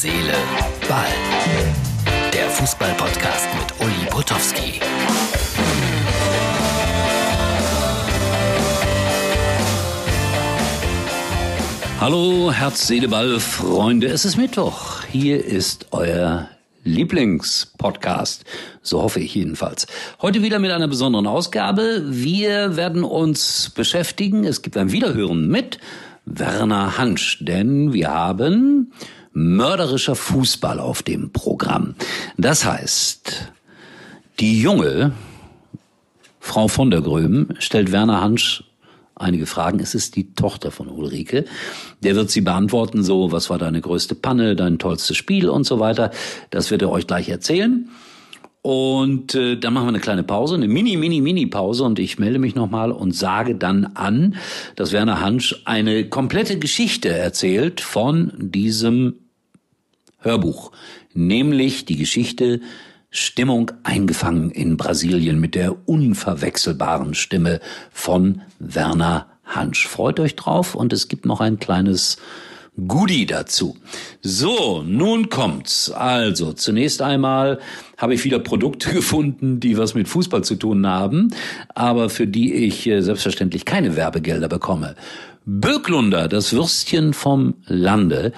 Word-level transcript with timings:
Seele, 0.00 0.34
Ball. 0.88 1.08
Der 2.32 2.48
Fußball-Podcast 2.50 3.48
mit 3.58 3.84
Uli 3.84 4.08
Potowski. 4.08 4.78
Hallo, 12.00 12.52
Herz, 12.52 12.86
Seele, 12.86 13.08
Ball, 13.08 13.40
Freunde. 13.40 14.06
Es 14.06 14.24
ist 14.24 14.36
Mittwoch. 14.36 15.02
Hier 15.10 15.44
ist 15.44 15.88
euer 15.90 16.48
Lieblingspodcast. 16.84 18.44
So 18.82 19.02
hoffe 19.02 19.18
ich 19.18 19.34
jedenfalls. 19.34 19.88
Heute 20.22 20.44
wieder 20.44 20.60
mit 20.60 20.70
einer 20.70 20.86
besonderen 20.86 21.26
Ausgabe. 21.26 22.04
Wir 22.06 22.76
werden 22.76 23.02
uns 23.02 23.72
beschäftigen. 23.74 24.44
Es 24.44 24.62
gibt 24.62 24.76
ein 24.76 24.92
Wiederhören 24.92 25.48
mit 25.48 25.80
Werner 26.24 26.98
Hansch, 26.98 27.38
denn 27.40 27.92
wir 27.92 28.10
haben 28.14 28.92
mörderischer 29.32 30.14
Fußball 30.14 30.80
auf 30.80 31.02
dem 31.02 31.32
Programm. 31.32 31.94
Das 32.36 32.64
heißt, 32.64 33.52
die 34.40 34.60
junge 34.60 35.12
Frau 36.40 36.68
von 36.68 36.90
der 36.90 37.02
Gröben 37.02 37.54
stellt 37.58 37.92
Werner 37.92 38.20
Hansch 38.20 38.64
einige 39.16 39.46
Fragen. 39.46 39.80
Es 39.80 39.94
ist 39.94 40.16
die 40.16 40.34
Tochter 40.34 40.70
von 40.70 40.88
Ulrike. 40.88 41.44
Der 42.02 42.14
wird 42.16 42.30
sie 42.30 42.40
beantworten, 42.40 43.02
so, 43.02 43.32
was 43.32 43.50
war 43.50 43.58
deine 43.58 43.80
größte 43.80 44.14
Panne, 44.14 44.56
dein 44.56 44.78
tollstes 44.78 45.16
Spiel 45.16 45.48
und 45.48 45.64
so 45.64 45.80
weiter. 45.80 46.10
Das 46.50 46.70
wird 46.70 46.82
er 46.82 46.90
euch 46.90 47.06
gleich 47.06 47.28
erzählen. 47.28 47.88
Und 48.62 49.34
äh, 49.34 49.56
dann 49.56 49.72
machen 49.72 49.86
wir 49.86 49.90
eine 49.90 50.00
kleine 50.00 50.24
Pause, 50.24 50.56
eine 50.56 50.68
mini, 50.68 50.96
mini, 50.96 51.20
mini 51.20 51.46
Pause 51.46 51.84
und 51.84 51.98
ich 51.98 52.18
melde 52.18 52.38
mich 52.38 52.54
nochmal 52.54 52.90
und 52.92 53.14
sage 53.14 53.54
dann 53.54 53.86
an, 53.94 54.36
dass 54.74 54.92
Werner 54.92 55.20
Hansch 55.20 55.62
eine 55.64 56.08
komplette 56.08 56.58
Geschichte 56.58 57.08
erzählt 57.08 57.80
von 57.80 58.32
diesem 58.36 59.14
Hörbuch, 60.18 60.72
nämlich 61.14 61.84
die 61.84 61.96
Geschichte 61.96 62.60
Stimmung 63.10 63.70
eingefangen 63.84 64.50
in 64.50 64.76
Brasilien 64.76 65.40
mit 65.40 65.54
der 65.54 65.88
unverwechselbaren 65.88 67.14
Stimme 67.14 67.60
von 67.90 68.42
Werner 68.58 69.28
Hansch. 69.44 69.86
Freut 69.88 70.20
euch 70.20 70.36
drauf 70.36 70.74
und 70.74 70.92
es 70.92 71.08
gibt 71.08 71.24
noch 71.24 71.40
ein 71.40 71.58
kleines 71.58 72.18
Goodie 72.86 73.26
dazu. 73.26 73.76
So, 74.22 74.84
nun 74.86 75.30
kommt's. 75.30 75.90
Also, 75.90 76.52
zunächst 76.52 77.02
einmal 77.02 77.58
habe 77.96 78.14
ich 78.14 78.24
wieder 78.24 78.38
Produkte 78.38 78.90
gefunden, 78.94 79.58
die 79.58 79.78
was 79.78 79.94
mit 79.94 80.08
Fußball 80.08 80.44
zu 80.44 80.54
tun 80.54 80.86
haben, 80.86 81.34
aber 81.74 82.08
für 82.08 82.26
die 82.26 82.54
ich 82.54 82.86
äh, 82.86 83.00
selbstverständlich 83.00 83.64
keine 83.64 83.96
Werbegelder 83.96 84.48
bekomme. 84.48 84.94
Böcklunder, 85.44 86.28
das 86.28 86.52
Würstchen 86.52 87.14
vom 87.14 87.54
Lande, 87.66 88.32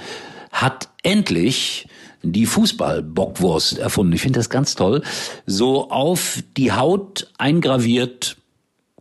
hat 0.51 0.89
endlich 1.03 1.87
die 2.23 2.47
Fußballbockwurst 2.47 3.79
erfunden. 3.79 4.13
Ich 4.13 4.21
finde 4.21 4.39
das 4.39 4.51
ganz 4.51 4.75
toll. 4.75 5.03
So 5.47 5.91
auf 5.91 6.43
die 6.57 6.73
Haut 6.73 7.31
eingraviert, 7.39 8.37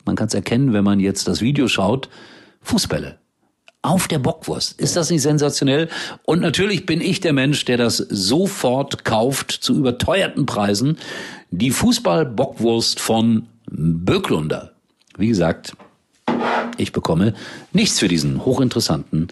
man 0.05 0.15
kann 0.15 0.27
es 0.27 0.33
erkennen, 0.33 0.73
wenn 0.73 0.83
man 0.83 0.99
jetzt 0.99 1.27
das 1.27 1.41
Video 1.41 1.67
schaut, 1.67 2.09
Fußbälle. 2.61 3.17
Auf 3.81 4.09
der 4.09 4.19
Bockwurst. 4.19 4.79
Ist 4.79 4.97
das 4.97 5.09
nicht 5.09 5.21
sensationell? 5.21 5.87
Und 6.23 6.41
natürlich 6.41 6.85
bin 6.85 6.99
ich 6.99 7.21
der 7.21 7.31
Mensch, 7.31 7.63
der 7.63 7.77
das 7.77 7.97
sofort 7.97 9.05
kauft 9.05 9.51
zu 9.51 9.73
überteuerten 9.73 10.45
Preisen. 10.45 10.97
Die 11.51 11.71
Fußballbockwurst 11.71 12.99
von 12.99 13.47
Böcklunder. 13.69 14.73
Wie 15.17 15.29
gesagt, 15.29 15.77
ich 16.77 16.91
bekomme 16.91 17.33
nichts 17.71 17.99
für 17.99 18.09
diesen 18.09 18.45
hochinteressanten 18.45 19.29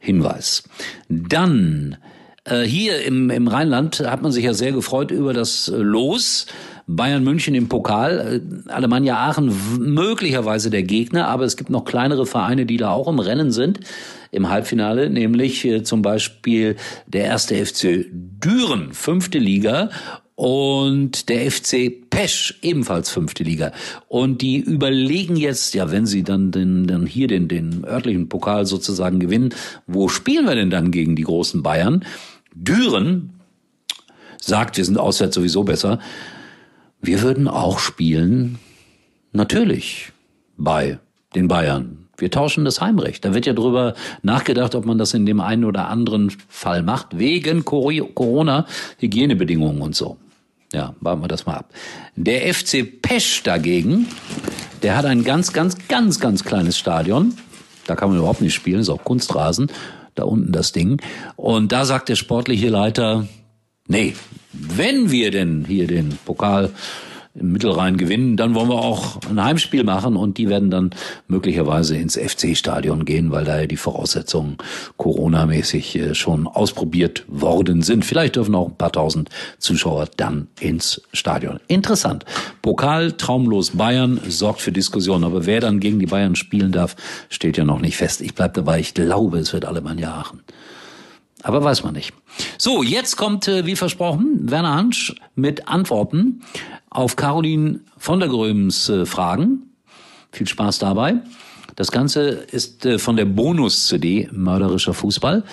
Hinweis. 0.00 0.64
Dann 1.08 1.96
äh, 2.44 2.62
hier 2.62 3.04
im, 3.04 3.30
im 3.30 3.46
Rheinland 3.48 4.00
hat 4.00 4.22
man 4.22 4.32
sich 4.32 4.44
ja 4.44 4.54
sehr 4.54 4.72
gefreut 4.72 5.10
über 5.10 5.32
das 5.32 5.68
äh, 5.68 5.76
Los. 5.76 6.46
Bayern 6.86 7.22
München 7.22 7.54
im 7.54 7.68
Pokal, 7.68 8.42
äh, 8.68 8.70
Alemannia 8.72 9.16
Aachen 9.16 9.54
möglicherweise 9.78 10.70
der 10.70 10.82
Gegner, 10.82 11.28
aber 11.28 11.44
es 11.44 11.56
gibt 11.56 11.70
noch 11.70 11.84
kleinere 11.84 12.26
Vereine, 12.26 12.66
die 12.66 12.78
da 12.78 12.90
auch 12.90 13.06
im 13.06 13.20
Rennen 13.20 13.52
sind 13.52 13.80
im 14.32 14.48
Halbfinale, 14.48 15.10
nämlich 15.10 15.68
zum 15.82 16.02
Beispiel 16.02 16.76
der 17.06 17.24
erste 17.24 17.54
FC 17.66 18.06
Düren, 18.12 18.92
fünfte 18.92 19.38
Liga 19.38 19.90
und 20.40 21.28
der 21.28 21.50
FC 21.50 21.92
Pesch, 22.08 22.58
ebenfalls 22.62 23.10
fünfte 23.10 23.44
Liga. 23.44 23.72
Und 24.08 24.40
die 24.40 24.56
überlegen 24.56 25.36
jetzt, 25.36 25.74
ja, 25.74 25.90
wenn 25.90 26.06
sie 26.06 26.22
dann, 26.22 26.50
den, 26.50 26.86
dann 26.86 27.04
hier 27.04 27.28
den, 27.28 27.46
den 27.46 27.84
örtlichen 27.84 28.30
Pokal 28.30 28.64
sozusagen 28.64 29.20
gewinnen, 29.20 29.50
wo 29.86 30.08
spielen 30.08 30.46
wir 30.46 30.54
denn 30.54 30.70
dann 30.70 30.92
gegen 30.92 31.14
die 31.14 31.24
großen 31.24 31.62
Bayern? 31.62 32.06
Düren 32.54 33.34
sagt, 34.40 34.78
wir 34.78 34.84
sind 34.86 34.96
auswärts 34.96 35.34
sowieso 35.34 35.62
besser. 35.62 35.98
Wir 37.02 37.20
würden 37.20 37.46
auch 37.46 37.78
spielen, 37.78 38.58
natürlich, 39.32 40.10
bei 40.56 41.00
den 41.34 41.48
Bayern. 41.48 42.08
Wir 42.16 42.30
tauschen 42.30 42.64
das 42.64 42.80
Heimrecht. 42.80 43.26
Da 43.26 43.34
wird 43.34 43.44
ja 43.44 43.52
drüber 43.52 43.92
nachgedacht, 44.22 44.74
ob 44.74 44.86
man 44.86 44.96
das 44.96 45.12
in 45.12 45.26
dem 45.26 45.40
einen 45.40 45.66
oder 45.66 45.88
anderen 45.88 46.32
Fall 46.48 46.82
macht, 46.82 47.18
wegen 47.18 47.66
Corona, 47.66 48.64
Hygienebedingungen 49.00 49.82
und 49.82 49.94
so. 49.94 50.16
Ja, 50.72 50.94
warten 51.00 51.22
wir 51.22 51.28
das 51.28 51.46
mal 51.46 51.56
ab. 51.56 51.72
Der 52.16 52.52
FC 52.54 53.00
Pesch 53.02 53.42
dagegen, 53.42 54.06
der 54.82 54.96
hat 54.96 55.04
ein 55.04 55.24
ganz, 55.24 55.52
ganz, 55.52 55.76
ganz, 55.88 56.20
ganz 56.20 56.44
kleines 56.44 56.78
Stadion. 56.78 57.34
Da 57.86 57.96
kann 57.96 58.10
man 58.10 58.18
überhaupt 58.18 58.40
nicht 58.40 58.54
spielen, 58.54 58.80
ist 58.80 58.88
auch 58.88 59.02
Kunstrasen 59.02 59.70
da 60.14 60.24
unten 60.24 60.52
das 60.52 60.72
Ding. 60.72 61.00
Und 61.36 61.72
da 61.72 61.84
sagt 61.84 62.08
der 62.08 62.16
sportliche 62.16 62.68
Leiter, 62.68 63.26
nee, 63.88 64.14
wenn 64.52 65.10
wir 65.10 65.30
denn 65.30 65.64
hier 65.66 65.86
den 65.86 66.18
Pokal 66.24 66.70
im 67.34 67.52
Mittelrhein 67.52 67.96
gewinnen, 67.96 68.36
dann 68.36 68.54
wollen 68.54 68.68
wir 68.68 68.80
auch 68.80 69.20
ein 69.30 69.42
Heimspiel 69.42 69.84
machen 69.84 70.16
und 70.16 70.36
die 70.36 70.48
werden 70.48 70.70
dann 70.70 70.90
möglicherweise 71.28 71.96
ins 71.96 72.16
FC-Stadion 72.16 73.04
gehen, 73.04 73.30
weil 73.30 73.44
da 73.44 73.60
ja 73.60 73.66
die 73.66 73.76
Voraussetzungen 73.76 74.58
Corona-mäßig 74.96 75.96
äh, 75.96 76.14
schon 76.14 76.48
ausprobiert 76.48 77.24
worden 77.28 77.82
sind. 77.82 78.04
Vielleicht 78.04 78.34
dürfen 78.34 78.54
auch 78.56 78.68
ein 78.68 78.76
paar 78.76 78.90
tausend 78.90 79.30
Zuschauer 79.58 80.08
dann 80.16 80.48
ins 80.58 81.02
Stadion. 81.12 81.60
Interessant. 81.68 82.24
Pokal 82.62 83.12
traumlos 83.12 83.70
Bayern 83.70 84.20
sorgt 84.26 84.60
für 84.60 84.72
Diskussionen, 84.72 85.22
aber 85.22 85.46
wer 85.46 85.60
dann 85.60 85.78
gegen 85.78 86.00
die 86.00 86.06
Bayern 86.06 86.34
spielen 86.34 86.72
darf, 86.72 86.96
steht 87.28 87.56
ja 87.56 87.64
noch 87.64 87.80
nicht 87.80 87.96
fest. 87.96 88.22
Ich 88.22 88.34
bleib 88.34 88.54
dabei, 88.54 88.80
ich 88.80 88.94
glaube, 88.94 89.38
es 89.38 89.52
wird 89.52 89.64
Alemannia 89.64 90.12
Aachen. 90.12 90.40
Aber 91.42 91.62
weiß 91.64 91.82
man 91.84 91.94
nicht. 91.94 92.12
So, 92.58 92.82
jetzt 92.82 93.16
kommt, 93.16 93.48
äh, 93.48 93.66
wie 93.66 93.76
versprochen, 93.76 94.50
Werner 94.50 94.74
Hansch 94.74 95.14
mit 95.34 95.68
Antworten 95.68 96.42
auf 96.90 97.16
Caroline 97.16 97.80
von 97.96 98.20
der 98.20 98.28
Gröms 98.28 98.88
äh, 98.88 99.06
Fragen. 99.06 99.74
Viel 100.32 100.46
Spaß 100.46 100.78
dabei. 100.78 101.16
Das 101.76 101.90
Ganze 101.90 102.28
ist 102.28 102.84
äh, 102.84 102.98
von 102.98 103.16
der 103.16 103.24
Bonus-CD 103.24 104.28
Mörderischer 104.32 104.94
Fußball. 104.94 105.44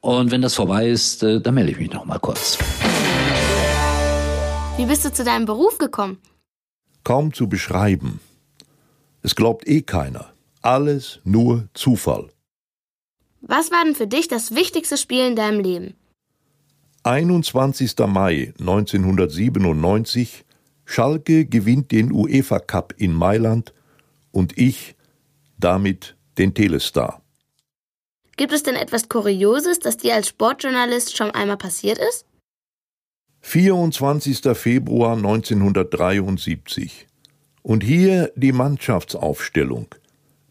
Und 0.00 0.30
wenn 0.30 0.42
das 0.42 0.54
vorbei 0.54 0.88
ist, 0.88 1.22
dann 1.22 1.54
melde 1.54 1.72
ich 1.72 1.78
mich 1.78 1.92
noch 1.92 2.04
mal 2.04 2.18
kurz. 2.20 2.56
Wie 4.76 4.86
bist 4.86 5.04
du 5.04 5.12
zu 5.12 5.24
deinem 5.24 5.44
Beruf 5.44 5.76
gekommen? 5.78 6.18
Kaum 7.02 7.34
zu 7.34 7.48
beschreiben. 7.48 8.20
Es 9.22 9.34
glaubt 9.34 9.66
eh 9.66 9.82
keiner. 9.82 10.32
Alles 10.62 11.20
nur 11.24 11.68
Zufall. 11.74 12.28
Was 13.40 13.70
war 13.70 13.84
denn 13.84 13.94
für 13.94 14.06
dich 14.06 14.28
das 14.28 14.54
wichtigste 14.54 14.96
Spiel 14.96 15.26
in 15.26 15.36
deinem 15.36 15.60
Leben? 15.60 15.94
21. 17.04 17.94
Mai 18.06 18.52
1997 18.58 20.44
Schalke 20.84 21.44
gewinnt 21.44 21.92
den 21.92 22.12
UEFA 22.12 22.58
Cup 22.58 22.94
in 22.96 23.12
Mailand 23.12 23.72
und 24.32 24.58
ich 24.58 24.96
damit 25.58 26.16
den 26.38 26.54
Telestar. 26.54 27.22
Gibt 28.36 28.52
es 28.52 28.62
denn 28.62 28.74
etwas 28.74 29.08
Kurioses, 29.08 29.80
das 29.80 29.96
dir 29.96 30.14
als 30.14 30.28
Sportjournalist 30.28 31.16
schon 31.16 31.30
einmal 31.30 31.56
passiert 31.56 31.98
ist? 31.98 32.24
24. 33.40 34.40
Februar 34.54 35.16
1973. 35.16 37.06
Und 37.62 37.82
hier 37.82 38.32
die 38.36 38.52
Mannschaftsaufstellung 38.52 39.88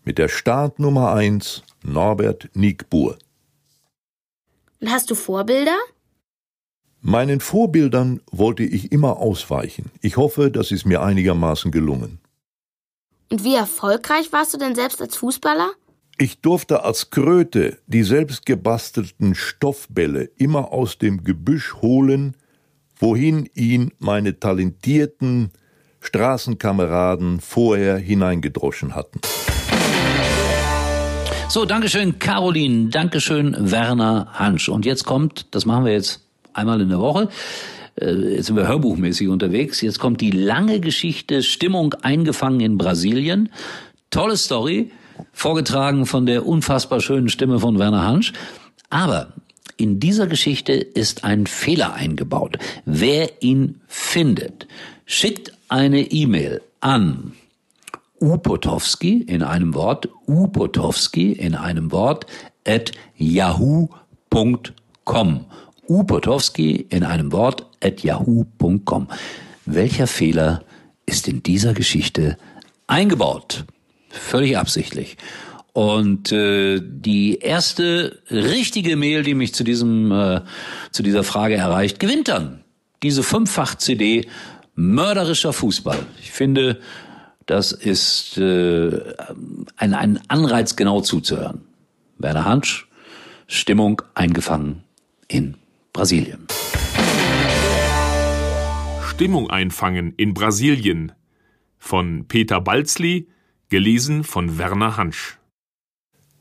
mit 0.08 0.18
der 0.18 0.30
Startnummer 0.30 1.12
1 1.12 1.64
Norbert 1.84 2.50
Niegbur. 2.54 3.18
Und 4.80 4.90
hast 4.90 5.12
du 5.12 5.16
Vorbilder? 5.16 5.76
Meinen 7.02 7.42
Vorbildern 7.42 8.22
wollte 8.32 8.64
ich 8.64 8.94
immer 8.94 9.18
ausweichen. 9.18 9.92
Ich 10.00 10.16
hoffe, 10.16 10.50
das 10.50 10.72
ist 10.72 10.86
mir 10.86 11.02
einigermaßen 11.02 11.72
gelungen. 11.72 12.20
Und 13.30 13.44
wie 13.44 13.56
erfolgreich 13.56 14.32
warst 14.32 14.54
du 14.54 14.58
denn 14.58 14.76
selbst 14.76 15.02
als 15.02 15.18
Fußballer? 15.18 15.72
Ich 16.18 16.40
durfte 16.40 16.86
als 16.86 17.10
Kröte 17.10 17.78
die 17.88 18.04
selbstgebastelten 18.04 19.36
Stoffbälle 19.36 20.30
immer 20.38 20.72
aus 20.72 20.98
dem 21.00 21.26
Gebüsch 21.26 21.74
holen, 21.82 22.38
wohin 22.98 23.50
ihn 23.56 23.92
meine 24.00 24.40
talentierten 24.40 25.52
Straßenkameraden 26.00 27.42
vorher 27.42 27.98
hineingedroschen 27.98 28.96
hatten. 28.96 29.20
So, 31.50 31.64
Dankeschön, 31.64 32.20
Caroline. 32.20 32.90
Dankeschön, 32.90 33.56
Werner 33.58 34.28
Hansch. 34.34 34.68
Und 34.68 34.86
jetzt 34.86 35.06
kommt, 35.06 35.46
das 35.52 35.66
machen 35.66 35.86
wir 35.86 35.94
jetzt 35.94 36.22
einmal 36.54 36.82
in 36.82 36.90
der 36.90 37.00
Woche, 37.00 37.30
äh, 38.00 38.36
jetzt 38.36 38.48
sind 38.48 38.58
wir 38.58 38.68
hörbuchmäßig 38.68 39.30
unterwegs. 39.30 39.80
Jetzt 39.82 39.98
kommt 39.98 40.20
die 40.20 40.32
lange 40.32 40.82
Geschichte 40.82 41.42
Stimmung 41.44 41.94
eingefangen 42.02 42.60
in 42.60 42.78
Brasilien. 42.78 43.50
Tolle 44.12 44.36
Story, 44.36 44.92
vorgetragen 45.32 46.06
von 46.06 46.26
der 46.26 46.46
unfassbar 46.46 47.00
schönen 47.00 47.30
Stimme 47.30 47.60
von 47.60 47.80
Werner 47.80 48.06
Hansch. 48.06 48.34
Aber 48.90 49.34
in 49.78 50.02
dieser 50.02 50.28
Geschichte 50.28 50.74
ist 50.74 51.24
ein 51.24 51.48
Fehler 51.48 51.94
eingebaut. 51.94 52.58
Wer 52.86 53.42
ihn 53.42 53.80
findet, 53.88 54.68
schickt 55.06 55.54
eine 55.70 56.02
E-Mail 56.02 56.62
an 56.82 57.34
upotowski 58.20 59.22
in 59.22 59.44
einem 59.44 59.74
Wort, 59.74 60.10
upotowski 60.28 61.34
in 61.34 61.56
einem 61.56 61.92
Wort 61.92 62.26
at 62.66 62.92
yahoo.com. 63.16 63.96
upotowski 65.88 66.88
in 66.90 67.04
einem 67.04 67.32
Wort 67.32 67.66
at 67.84 68.04
yahoo.com. 68.04 69.08
Welcher 69.66 70.08
Fehler 70.08 70.64
ist 71.06 71.28
in 71.28 71.44
dieser 71.44 71.74
Geschichte 71.74 72.38
eingebaut? 72.88 73.66
Völlig 74.10 74.58
absichtlich. 74.58 75.18
Und 75.74 76.32
äh, 76.32 76.82
die 76.82 77.38
erste 77.38 78.20
richtige 78.32 78.96
Mail, 78.96 79.22
die 79.24 79.36
mich 79.36 79.54
zu 79.54 79.64
diesem 79.64 80.12
äh, 80.12 80.42
zu 80.92 81.04
dieser 81.04 81.24
Frage 81.24 81.56
erreicht, 81.56 82.00
gewinnt 82.00 82.30
dann 82.30 82.64
diese 83.04 83.22
Fünffach-CD 83.22 84.28
mörderischer 84.76 85.54
Fußball. 85.54 86.00
Ich 86.22 86.32
finde, 86.32 86.80
das 87.48 87.72
ist 87.72 88.38
äh, 88.38 89.16
ein, 89.78 89.94
ein 89.94 90.20
Anreiz, 90.28 90.76
genau 90.76 91.02
zuzuhören. 91.02 91.62
Werner 92.20 92.46
Hansch, 92.46 92.88
Stimmung 93.48 94.02
eingefangen 94.14 94.84
in 95.28 95.56
Brasilien. 95.94 96.46
Stimmung 99.02 99.50
einfangen 99.50 100.14
in 100.18 100.34
Brasilien 100.34 101.14
von 101.78 102.28
Peter 102.28 102.60
Balzli, 102.62 103.30
gelesen 103.70 104.24
von 104.24 104.58
Werner 104.58 104.98
Hansch. 104.98 105.40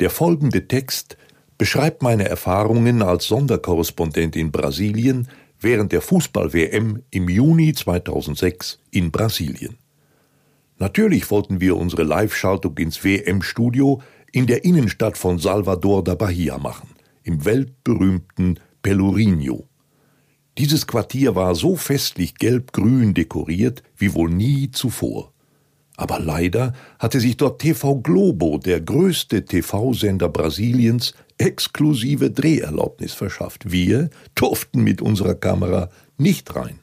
Der 0.01 0.11
folgende 0.11 0.67
Text 0.67 1.17
beschreibt 1.57 2.03
meine 2.03 2.29
Erfahrungen 2.29 3.03
als 3.03 3.27
Sonderkorrespondent 3.27 4.37
in 4.37 4.51
Brasilien 4.51 5.29
während 5.61 5.93
der 5.93 6.03
Fußball-WM 6.03 7.03
im 7.11 7.29
Juni 7.29 7.73
2006 7.73 8.81
in 8.91 9.11
Brasilien. 9.11 9.79
Natürlich 10.79 11.31
wollten 11.31 11.61
wir 11.61 11.77
unsere 11.77 12.03
Live-Schaltung 12.03 12.77
ins 12.77 13.03
WM-Studio 13.03 14.03
in 14.33 14.47
der 14.47 14.65
Innenstadt 14.65 15.17
von 15.17 15.39
Salvador 15.39 16.05
da 16.05 16.15
Bahia 16.15 16.59
machen, 16.59 16.91
im 17.23 17.45
weltberühmten 17.45 18.61
Pelourinho. 18.83 19.67
Dieses 20.59 20.87
Quartier 20.87 21.35
war 21.35 21.55
so 21.55 21.77
festlich 21.77 22.35
gelb-grün 22.35 23.15
dekoriert 23.15 23.83
wie 23.97 24.15
wohl 24.15 24.31
nie 24.31 24.71
zuvor. 24.71 25.33
Aber 25.97 26.19
leider 26.19 26.75
hatte 26.99 27.21
sich 27.21 27.39
dort 27.39 27.61
TV 27.63 27.97
Globo, 27.97 28.59
der 28.59 28.81
größte 28.81 29.47
TV-Sender 29.47 30.29
Brasiliens, 30.29 31.15
exklusive 31.39 32.31
Dreherlaubnis 32.31 33.15
verschafft. 33.15 33.71
Wir 33.71 34.11
durften 34.35 34.83
mit 34.83 35.01
unserer 35.01 35.35
Kamera 35.35 35.91
nicht 36.19 36.55
rein. 36.55 36.81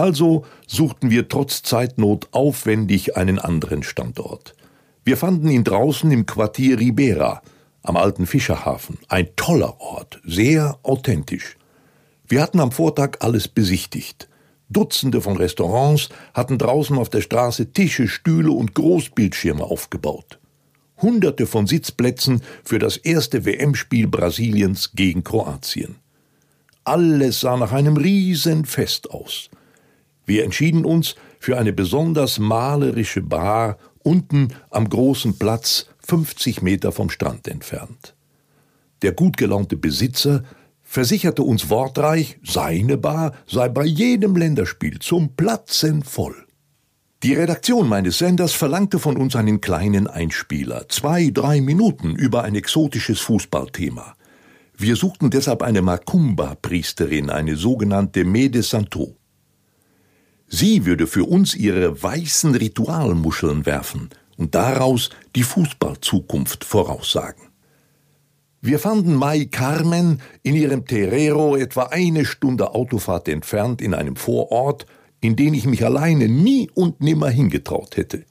Also 0.00 0.46
suchten 0.66 1.10
wir 1.10 1.28
trotz 1.28 1.62
Zeitnot 1.62 2.28
aufwendig 2.32 3.18
einen 3.18 3.38
anderen 3.38 3.82
Standort. 3.82 4.54
Wir 5.04 5.18
fanden 5.18 5.48
ihn 5.50 5.62
draußen 5.62 6.10
im 6.10 6.24
Quartier 6.24 6.80
Ribera, 6.80 7.42
am 7.82 7.98
alten 7.98 8.24
Fischerhafen. 8.24 8.96
Ein 9.08 9.28
toller 9.36 9.78
Ort, 9.78 10.18
sehr 10.24 10.78
authentisch. 10.84 11.58
Wir 12.26 12.40
hatten 12.40 12.60
am 12.60 12.72
Vortag 12.72 13.18
alles 13.20 13.46
besichtigt. 13.46 14.30
Dutzende 14.70 15.20
von 15.20 15.36
Restaurants 15.36 16.08
hatten 16.32 16.56
draußen 16.56 16.96
auf 16.96 17.10
der 17.10 17.20
Straße 17.20 17.74
Tische, 17.74 18.08
Stühle 18.08 18.52
und 18.52 18.74
Großbildschirme 18.74 19.64
aufgebaut. 19.64 20.38
Hunderte 21.02 21.46
von 21.46 21.66
Sitzplätzen 21.66 22.40
für 22.64 22.78
das 22.78 22.96
erste 22.96 23.44
WM-Spiel 23.44 24.08
Brasiliens 24.08 24.92
gegen 24.94 25.24
Kroatien. 25.24 25.96
Alles 26.84 27.40
sah 27.40 27.58
nach 27.58 27.72
einem 27.72 27.98
Riesenfest 27.98 29.10
aus. 29.10 29.50
Wir 30.30 30.44
entschieden 30.44 30.84
uns 30.84 31.16
für 31.40 31.58
eine 31.58 31.72
besonders 31.72 32.38
malerische 32.38 33.20
Bar 33.20 33.78
unten 34.04 34.54
am 34.70 34.88
großen 34.88 35.40
Platz 35.40 35.86
50 36.06 36.62
Meter 36.62 36.92
vom 36.92 37.10
Strand 37.10 37.48
entfernt. 37.48 38.14
Der 39.02 39.10
gut 39.10 39.36
gelaunte 39.36 39.76
Besitzer 39.76 40.44
versicherte 40.84 41.42
uns 41.42 41.68
wortreich, 41.68 42.38
seine 42.44 42.96
Bar 42.96 43.32
sei 43.48 43.68
bei 43.68 43.84
jedem 43.84 44.36
Länderspiel 44.36 45.00
zum 45.00 45.34
Platzen 45.34 46.04
voll. 46.04 46.46
Die 47.24 47.34
Redaktion 47.34 47.88
meines 47.88 48.18
Senders 48.18 48.52
verlangte 48.52 49.00
von 49.00 49.16
uns 49.16 49.34
einen 49.34 49.60
kleinen 49.60 50.06
Einspieler, 50.06 50.88
zwei, 50.88 51.30
drei 51.30 51.60
Minuten 51.60 52.14
über 52.14 52.44
ein 52.44 52.54
exotisches 52.54 53.18
Fußballthema. 53.18 54.14
Wir 54.78 54.94
suchten 54.94 55.28
deshalb 55.28 55.62
eine 55.62 55.82
Macumba-Priesterin, 55.82 57.30
eine 57.30 57.56
sogenannte 57.56 58.24
Mede 58.24 58.62
Santo. 58.62 59.16
Sie 60.52 60.84
würde 60.84 61.06
für 61.06 61.24
uns 61.24 61.54
ihre 61.54 62.02
weißen 62.02 62.56
Ritualmuscheln 62.56 63.66
werfen 63.66 64.10
und 64.36 64.56
daraus 64.56 65.10
die 65.36 65.44
Fußballzukunft 65.44 66.64
voraussagen. 66.64 67.50
Wir 68.60 68.80
fanden 68.80 69.14
Mai 69.14 69.44
Carmen 69.44 70.20
in 70.42 70.56
ihrem 70.56 70.84
Terrero 70.86 71.56
etwa 71.56 71.84
eine 71.84 72.24
Stunde 72.24 72.74
Autofahrt 72.74 73.28
entfernt 73.28 73.80
in 73.80 73.94
einem 73.94 74.16
Vorort, 74.16 74.86
in 75.20 75.36
den 75.36 75.54
ich 75.54 75.66
mich 75.66 75.84
alleine 75.84 76.28
nie 76.28 76.68
und 76.74 77.00
nimmer 77.00 77.30
hingetraut 77.30 77.96
hätte. 77.96 78.24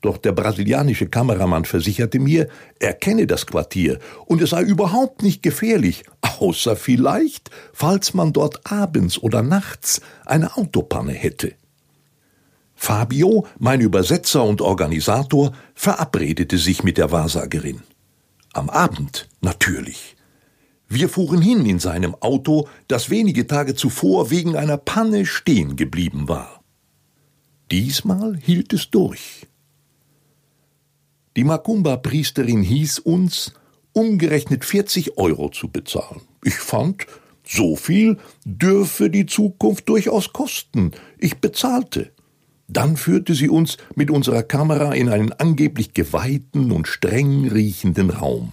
Doch 0.00 0.16
der 0.16 0.32
brasilianische 0.32 1.08
Kameramann 1.08 1.64
versicherte 1.64 2.20
mir, 2.20 2.48
er 2.78 2.92
kenne 2.92 3.26
das 3.26 3.46
Quartier 3.46 3.98
und 4.26 4.40
es 4.40 4.50
sei 4.50 4.62
überhaupt 4.62 5.22
nicht 5.22 5.42
gefährlich, 5.42 6.04
außer 6.20 6.76
vielleicht, 6.76 7.50
falls 7.72 8.14
man 8.14 8.32
dort 8.32 8.70
abends 8.70 9.18
oder 9.18 9.42
nachts 9.42 10.00
eine 10.24 10.56
Autopanne 10.56 11.12
hätte. 11.12 11.54
Fabio, 12.76 13.44
mein 13.58 13.80
Übersetzer 13.80 14.44
und 14.44 14.60
Organisator, 14.60 15.52
verabredete 15.74 16.58
sich 16.58 16.84
mit 16.84 16.96
der 16.96 17.10
Wahrsagerin. 17.10 17.82
Am 18.52 18.70
Abend 18.70 19.28
natürlich. 19.40 20.14
Wir 20.88 21.08
fuhren 21.08 21.42
hin 21.42 21.66
in 21.66 21.80
seinem 21.80 22.14
Auto, 22.14 22.68
das 22.86 23.10
wenige 23.10 23.48
Tage 23.48 23.74
zuvor 23.74 24.30
wegen 24.30 24.54
einer 24.56 24.76
Panne 24.76 25.26
stehen 25.26 25.74
geblieben 25.74 26.28
war. 26.28 26.62
Diesmal 27.72 28.36
hielt 28.36 28.72
es 28.72 28.90
durch. 28.90 29.47
Die 31.38 31.44
Macumba-Priesterin 31.44 32.62
hieß 32.62 32.98
uns, 32.98 33.52
umgerechnet 33.92 34.64
40 34.64 35.18
Euro 35.18 35.50
zu 35.50 35.68
bezahlen. 35.68 36.22
Ich 36.42 36.56
fand, 36.56 37.06
so 37.44 37.76
viel 37.76 38.18
dürfe 38.44 39.08
die 39.08 39.24
Zukunft 39.24 39.88
durchaus 39.88 40.32
kosten. 40.32 40.90
Ich 41.16 41.36
bezahlte. 41.36 42.10
Dann 42.66 42.96
führte 42.96 43.34
sie 43.34 43.48
uns 43.48 43.76
mit 43.94 44.10
unserer 44.10 44.42
Kamera 44.42 44.94
in 44.94 45.08
einen 45.08 45.32
angeblich 45.32 45.94
geweihten 45.94 46.72
und 46.72 46.88
streng 46.88 47.46
riechenden 47.46 48.10
Raum. 48.10 48.52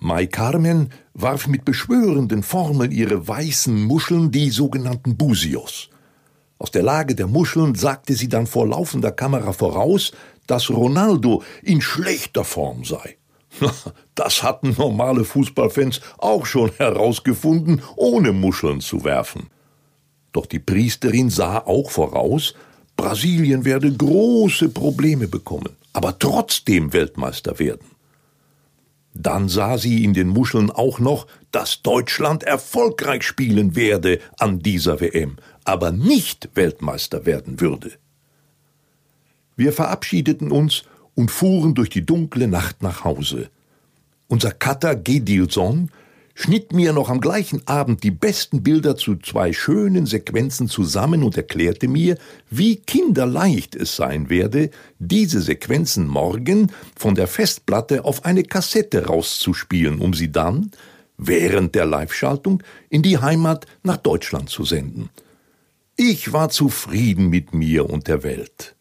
Mai 0.00 0.26
Carmen 0.26 0.88
warf 1.14 1.46
mit 1.46 1.64
beschwörenden 1.64 2.42
Formeln 2.42 2.90
ihre 2.90 3.28
weißen 3.28 3.80
Muscheln, 3.80 4.32
die 4.32 4.50
sogenannten 4.50 5.16
Busios. 5.16 5.88
Aus 6.58 6.70
der 6.70 6.82
Lage 6.82 7.14
der 7.14 7.26
Muscheln 7.26 7.74
sagte 7.74 8.14
sie 8.14 8.28
dann 8.28 8.46
vor 8.46 8.66
laufender 8.66 9.12
Kamera 9.12 9.52
voraus, 9.52 10.12
dass 10.46 10.70
Ronaldo 10.70 11.42
in 11.62 11.80
schlechter 11.80 12.44
Form 12.44 12.84
sei. 12.84 13.16
Das 14.14 14.42
hatten 14.42 14.74
normale 14.78 15.24
Fußballfans 15.24 16.00
auch 16.16 16.46
schon 16.46 16.70
herausgefunden, 16.78 17.82
ohne 17.96 18.32
Muscheln 18.32 18.80
zu 18.80 19.04
werfen. 19.04 19.50
Doch 20.32 20.46
die 20.46 20.58
Priesterin 20.58 21.28
sah 21.28 21.58
auch 21.58 21.90
voraus, 21.90 22.54
Brasilien 22.96 23.66
werde 23.66 23.92
große 23.92 24.70
Probleme 24.70 25.28
bekommen, 25.28 25.76
aber 25.92 26.18
trotzdem 26.18 26.94
Weltmeister 26.94 27.58
werden. 27.58 27.86
Dann 29.12 29.48
sah 29.48 29.78
sie 29.78 30.04
in 30.04 30.14
den 30.14 30.28
Muscheln 30.28 30.70
auch 30.70 30.98
noch, 30.98 31.26
dass 31.52 31.82
Deutschland 31.82 32.42
erfolgreich 32.42 33.22
spielen 33.22 33.76
werde 33.76 34.20
an 34.38 34.60
dieser 34.60 35.00
WM, 35.00 35.36
aber 35.64 35.90
nicht 35.90 36.50
Weltmeister 36.54 37.24
werden 37.24 37.60
würde. 37.60 37.92
Wir 39.56 39.72
verabschiedeten 39.72 40.50
uns 40.50 40.84
und 41.14 41.30
fuhren 41.30 41.74
durch 41.74 41.90
die 41.90 42.04
dunkle 42.04 42.46
Nacht 42.46 42.82
nach 42.82 43.04
Hause. 43.04 43.50
Unser 44.28 44.52
Cutter 44.52 44.94
Gedilson 44.94 45.90
schnitt 46.34 46.72
mir 46.72 46.92
noch 46.92 47.08
am 47.08 47.20
gleichen 47.20 47.66
Abend 47.66 48.02
die 48.02 48.10
besten 48.10 48.62
Bilder 48.62 48.96
zu 48.96 49.16
zwei 49.16 49.54
schönen 49.54 50.04
Sequenzen 50.04 50.68
zusammen 50.68 51.22
und 51.22 51.36
erklärte 51.36 51.88
mir, 51.88 52.18
wie 52.50 52.76
kinderleicht 52.76 53.74
es 53.74 53.96
sein 53.96 54.28
werde, 54.28 54.70
diese 54.98 55.40
Sequenzen 55.40 56.06
morgen 56.06 56.70
von 56.94 57.14
der 57.14 57.26
Festplatte 57.26 58.04
auf 58.04 58.26
eine 58.26 58.42
Kassette 58.42 59.06
rauszuspielen, 59.06 59.98
um 59.98 60.12
sie 60.12 60.30
dann, 60.30 60.70
während 61.16 61.74
der 61.74 61.86
Live-Schaltung, 61.86 62.62
in 62.90 63.02
die 63.02 63.16
Heimat 63.16 63.64
nach 63.82 63.96
Deutschland 63.96 64.50
zu 64.50 64.64
senden. 64.64 65.08
Ich 65.96 66.34
war 66.34 66.50
zufrieden 66.50 67.30
mit 67.30 67.54
mir 67.54 67.88
und 67.88 68.08
der 68.08 68.22
Welt. 68.22 68.75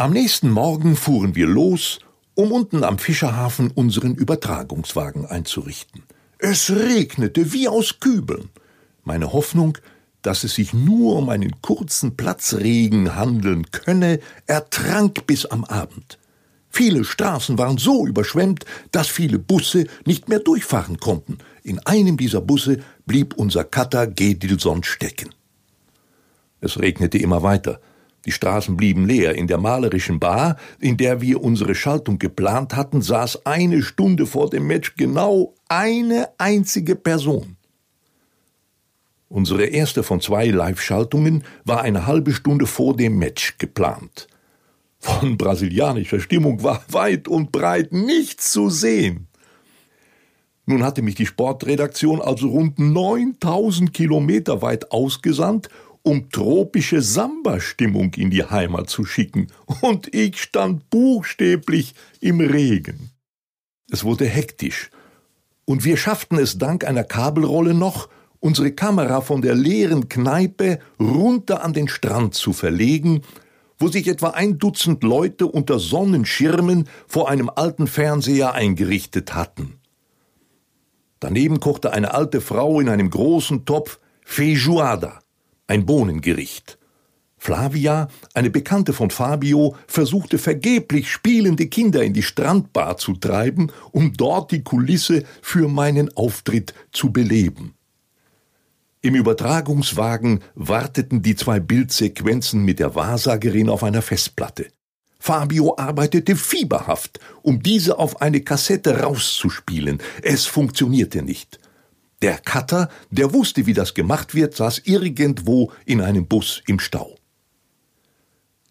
Am 0.00 0.14
nächsten 0.14 0.48
Morgen 0.48 0.96
fuhren 0.96 1.34
wir 1.34 1.46
los, 1.46 1.98
um 2.34 2.52
unten 2.52 2.84
am 2.84 2.98
Fischerhafen 2.98 3.70
unseren 3.70 4.14
Übertragungswagen 4.14 5.26
einzurichten. 5.26 6.04
Es 6.38 6.70
regnete 6.70 7.52
wie 7.52 7.68
aus 7.68 8.00
Kübeln. 8.00 8.48
Meine 9.04 9.34
Hoffnung, 9.34 9.76
dass 10.22 10.42
es 10.42 10.54
sich 10.54 10.72
nur 10.72 11.16
um 11.16 11.28
einen 11.28 11.60
kurzen 11.60 12.16
Platzregen 12.16 13.14
handeln 13.14 13.70
könne, 13.72 14.20
ertrank 14.46 15.26
bis 15.26 15.44
am 15.44 15.64
Abend. 15.64 16.18
Viele 16.70 17.04
Straßen 17.04 17.58
waren 17.58 17.76
so 17.76 18.06
überschwemmt, 18.06 18.64
dass 18.92 19.06
viele 19.06 19.38
Busse 19.38 19.84
nicht 20.06 20.30
mehr 20.30 20.40
durchfahren 20.40 20.98
konnten. 20.98 21.36
In 21.62 21.78
einem 21.80 22.16
dieser 22.16 22.40
Busse 22.40 22.78
blieb 23.04 23.34
unser 23.34 23.64
Cutter 23.64 24.06
Gedilson 24.06 24.82
stecken. 24.82 25.34
Es 26.62 26.78
regnete 26.78 27.18
immer 27.18 27.42
weiter. 27.42 27.82
Die 28.26 28.32
Straßen 28.32 28.76
blieben 28.76 29.06
leer. 29.06 29.34
In 29.34 29.46
der 29.46 29.58
malerischen 29.58 30.20
Bar, 30.20 30.56
in 30.78 30.96
der 30.96 31.20
wir 31.20 31.42
unsere 31.42 31.74
Schaltung 31.74 32.18
geplant 32.18 32.76
hatten, 32.76 33.00
saß 33.00 33.46
eine 33.46 33.82
Stunde 33.82 34.26
vor 34.26 34.50
dem 34.50 34.66
Match 34.66 34.94
genau 34.96 35.54
eine 35.68 36.28
einzige 36.38 36.96
Person. 36.96 37.56
Unsere 39.28 39.66
erste 39.66 40.02
von 40.02 40.20
zwei 40.20 40.48
Live-Schaltungen 40.48 41.44
war 41.64 41.82
eine 41.82 42.06
halbe 42.06 42.32
Stunde 42.32 42.66
vor 42.66 42.96
dem 42.96 43.16
Match 43.18 43.58
geplant. 43.58 44.26
Von 44.98 45.38
brasilianischer 45.38 46.20
Stimmung 46.20 46.62
war 46.62 46.84
weit 46.88 47.26
und 47.26 47.52
breit 47.52 47.92
nichts 47.92 48.52
zu 48.52 48.68
sehen. 48.68 49.28
Nun 50.66 50.82
hatte 50.82 51.02
mich 51.02 51.14
die 51.14 51.26
Sportredaktion 51.26 52.20
also 52.20 52.48
rund 52.48 52.78
9000 52.78 53.94
Kilometer 53.94 54.62
weit 54.62 54.92
ausgesandt, 54.92 55.68
um 56.02 56.30
tropische 56.30 57.02
Samba-Stimmung 57.02 58.14
in 58.14 58.30
die 58.30 58.44
Heimat 58.44 58.88
zu 58.90 59.04
schicken, 59.04 59.48
und 59.80 60.14
ich 60.14 60.40
stand 60.40 60.90
buchstäblich 60.90 61.94
im 62.20 62.40
Regen. 62.40 63.10
Es 63.90 64.04
wurde 64.04 64.26
hektisch, 64.26 64.90
und 65.64 65.84
wir 65.84 65.96
schafften 65.96 66.38
es 66.38 66.58
dank 66.58 66.84
einer 66.84 67.04
Kabelrolle 67.04 67.74
noch, 67.74 68.08
unsere 68.40 68.72
Kamera 68.72 69.20
von 69.20 69.42
der 69.42 69.54
leeren 69.54 70.08
Kneipe 70.08 70.78
runter 70.98 71.62
an 71.62 71.74
den 71.74 71.88
Strand 71.88 72.34
zu 72.34 72.52
verlegen, 72.52 73.22
wo 73.78 73.88
sich 73.88 74.08
etwa 74.08 74.30
ein 74.30 74.58
Dutzend 74.58 75.02
Leute 75.02 75.46
unter 75.46 75.78
Sonnenschirmen 75.78 76.88
vor 77.06 77.30
einem 77.30 77.50
alten 77.54 77.86
Fernseher 77.86 78.54
eingerichtet 78.54 79.34
hatten. 79.34 79.80
Daneben 81.18 81.60
kochte 81.60 81.92
eine 81.92 82.14
alte 82.14 82.40
Frau 82.40 82.80
in 82.80 82.88
einem 82.88 83.10
großen 83.10 83.64
Topf 83.66 84.00
Feijoada, 84.24 85.20
ein 85.70 85.86
Bohnengericht. 85.86 86.78
Flavia, 87.38 88.08
eine 88.34 88.50
Bekannte 88.50 88.92
von 88.92 89.10
Fabio, 89.10 89.76
versuchte 89.86 90.36
vergeblich 90.36 91.10
spielende 91.10 91.68
Kinder 91.68 92.02
in 92.02 92.12
die 92.12 92.24
Strandbar 92.24 92.98
zu 92.98 93.14
treiben, 93.14 93.70
um 93.92 94.12
dort 94.12 94.50
die 94.50 94.62
Kulisse 94.62 95.22
für 95.40 95.68
meinen 95.68 96.14
Auftritt 96.16 96.74
zu 96.92 97.12
beleben. 97.12 97.74
Im 99.00 99.14
Übertragungswagen 99.14 100.40
warteten 100.54 101.22
die 101.22 101.36
zwei 101.36 101.60
Bildsequenzen 101.60 102.64
mit 102.64 102.80
der 102.80 102.94
Wahrsagerin 102.96 103.70
auf 103.70 103.84
einer 103.84 104.02
Festplatte. 104.02 104.66
Fabio 105.20 105.76
arbeitete 105.78 106.34
fieberhaft, 106.34 107.20
um 107.42 107.62
diese 107.62 107.98
auf 107.98 108.20
eine 108.20 108.40
Kassette 108.40 109.00
rauszuspielen. 109.00 109.98
Es 110.22 110.46
funktionierte 110.46 111.22
nicht. 111.22 111.60
Der 112.22 112.38
Cutter, 112.38 112.90
der 113.10 113.32
wusste, 113.32 113.66
wie 113.66 113.72
das 113.72 113.94
gemacht 113.94 114.34
wird, 114.34 114.54
saß 114.54 114.82
irgendwo 114.84 115.72
in 115.86 116.00
einem 116.00 116.26
Bus 116.26 116.62
im 116.66 116.78
Stau. 116.78 117.16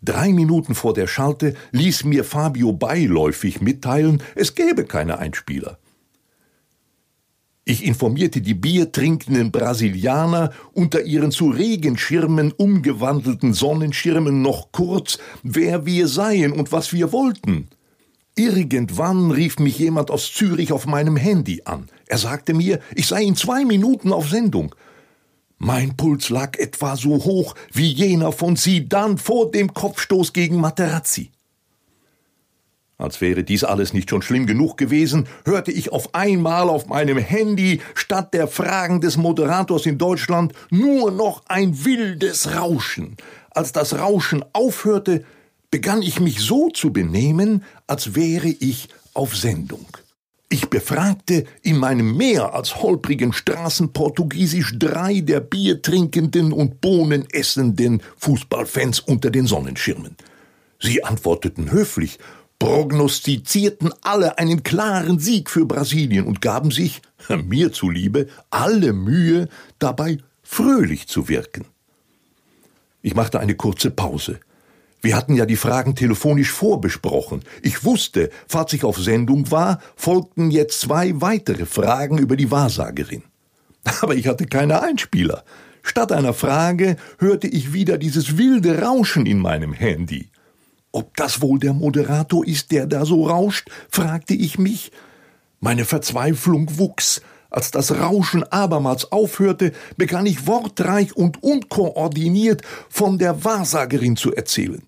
Drei 0.02 0.32
Minuten 0.32 0.76
vor 0.76 0.94
der 0.94 1.08
Schalte 1.08 1.56
ließ 1.72 2.06
mir 2.06 2.24
Fabio 2.24 2.72
beiläufig 2.72 3.60
mitteilen, 3.60 4.24
es 4.36 4.56
gäbe 4.56 4.86
keine 4.86 5.20
Einspieler. 5.20 5.78
Ich 7.66 7.86
informierte 7.86 8.42
die 8.42 8.56
biertrinkenden 8.56 9.52
Brasilianer 9.52 10.52
unter 10.74 11.04
ihren 11.04 11.32
zu 11.32 11.50
Regenschirmen 11.50 12.52
umgewandelten 12.52 13.54
Sonnenschirmen 13.54 14.42
noch 14.42 14.72
kurz, 14.72 15.20
wer 15.44 15.86
wir 15.86 16.08
seien 16.08 16.52
und 16.52 16.72
was 16.72 16.94
wir 16.94 17.12
wollten. 17.12 17.70
Irgendwann 18.40 19.32
rief 19.32 19.60
mich 19.60 19.80
jemand 19.80 20.10
aus 20.10 20.32
Zürich 20.32 20.72
auf 20.72 20.86
meinem 20.86 21.18
Handy 21.18 21.64
an. 21.66 21.90
Er 22.06 22.18
sagte 22.18 22.54
mir, 22.54 22.80
ich 22.96 23.06
sei 23.06 23.24
in 23.24 23.36
zwei 23.36 23.66
Minuten 23.66 24.14
auf 24.14 24.30
Sendung. 24.30 24.74
Mein 25.58 25.98
Puls 25.98 26.30
lag 26.30 26.58
etwa 26.58 26.96
so 26.96 27.26
hoch 27.26 27.54
wie 27.74 27.92
jener 27.92 28.32
von 28.32 28.56
Sidan 28.56 29.18
vor 29.18 29.52
dem 29.52 29.74
Kopfstoß 29.74 30.32
gegen 30.32 30.56
Materazzi. 30.56 31.32
Als 32.98 33.20
wäre 33.20 33.44
dies 33.44 33.66
alles 33.66 33.92
nicht 33.92 34.10
schon 34.10 34.22
schlimm 34.22 34.46
genug 34.46 34.78
gewesen, 34.78 35.28
hörte 35.44 35.74
ich 35.74 35.92
auf 35.92 36.16
einmal 36.16 36.70
auf 36.70 36.88
meinem 36.88 37.18
Handy 37.18 37.82
statt 37.94 38.34
der 38.34 38.48
Fragen 38.48 39.02
des 39.02 39.18
Moderators 39.18 39.86
in 39.86 39.98
Deutschland 39.98 40.54
nur 40.70 41.12
noch 41.12 41.44
ein 41.50 41.84
wildes 41.84 42.56
Rauschen. 42.56 43.18
Als 43.50 43.74
das 43.74 43.98
Rauschen 43.98 44.46
aufhörte, 44.54 45.26
begann 45.72 46.02
ich 46.02 46.20
mich 46.20 46.40
so 46.40 46.70
zu 46.70 46.92
benehmen, 46.92 47.64
als 47.88 48.16
wäre 48.16 48.48
ich 48.48 48.90
auf 49.14 49.36
Sendung. 49.36 49.86
Ich 50.52 50.68
befragte 50.68 51.46
in 51.62 51.78
meinem 51.78 52.18
mehr 52.18 52.56
als 52.56 52.82
holprigen 52.82 53.34
Straßenportugiesisch 53.34 54.80
drei 54.80 55.22
der 55.22 55.42
biertrinkenden 55.42 56.52
und 56.52 56.82
bohnenessenden 56.82 58.02
Fußballfans 58.18 59.02
unter 59.02 59.30
den 59.30 59.46
Sonnenschirmen. 59.46 60.16
Sie 60.80 61.04
antworteten 61.04 61.72
höflich, 61.72 62.18
prognostizierten 62.58 63.94
alle 64.02 64.40
einen 64.40 64.64
klaren 64.64 65.20
Sieg 65.20 65.52
für 65.52 65.66
Brasilien 65.66 66.26
und 66.26 66.42
gaben 66.42 66.72
sich, 66.72 67.02
mir 67.46 67.72
zuliebe, 67.72 68.28
alle 68.50 68.94
Mühe, 68.94 69.50
dabei 69.78 70.18
fröhlich 70.42 71.08
zu 71.08 71.30
wirken. 71.30 71.66
Ich 73.04 73.14
machte 73.14 73.40
eine 73.40 73.56
kurze 73.56 73.92
Pause. 73.92 74.40
Wir 75.02 75.16
hatten 75.16 75.36
ja 75.36 75.46
die 75.46 75.56
Fragen 75.56 75.96
telefonisch 75.96 76.52
vorbesprochen. 76.52 77.44
Ich 77.62 77.86
wusste, 77.86 78.30
falls 78.48 78.74
ich 78.74 78.84
auf 78.84 78.98
Sendung 78.98 79.50
war, 79.50 79.80
folgten 79.96 80.52
jetzt 80.52 80.82
zwei 80.82 81.22
weitere 81.22 81.66
Fragen 81.66 82.18
über 82.18 82.36
die 82.36 82.52
Wahrsagerin. 82.52 83.24
Aber 84.02 84.16
ich 84.16 84.28
hatte 84.28 84.46
keine 84.46 84.82
Einspieler. 84.82 85.44
Statt 85.84 86.12
einer 86.12 86.34
Frage 86.34 86.98
hörte 87.18 87.48
ich 87.48 87.72
wieder 87.72 87.98
dieses 87.98 88.38
wilde 88.38 88.82
Rauschen 88.82 89.26
in 89.26 89.40
meinem 89.40 89.72
Handy. 89.72 90.30
Ob 90.92 91.16
das 91.16 91.42
wohl 91.42 91.60
der 91.60 91.74
Moderator 91.74 92.46
ist, 92.46 92.72
der 92.72 92.86
da 92.86 93.06
so 93.06 93.28
rauscht, 93.28 93.70
fragte 93.90 94.34
ich 94.34 94.60
mich. 94.60 94.92
Meine 95.62 95.86
Verzweiflung 95.86 96.78
wuchs. 96.78 97.22
Als 97.50 97.72
das 97.72 97.92
Rauschen 98.00 98.44
abermals 98.44 99.12
aufhörte, 99.12 99.72
begann 99.98 100.26
ich 100.26 100.46
wortreich 100.46 101.16
und 101.16 101.42
unkoordiniert 101.42 102.62
von 102.90 103.18
der 103.18 103.44
Wahrsagerin 103.44 104.16
zu 104.16 104.36
erzählen. 104.36 104.84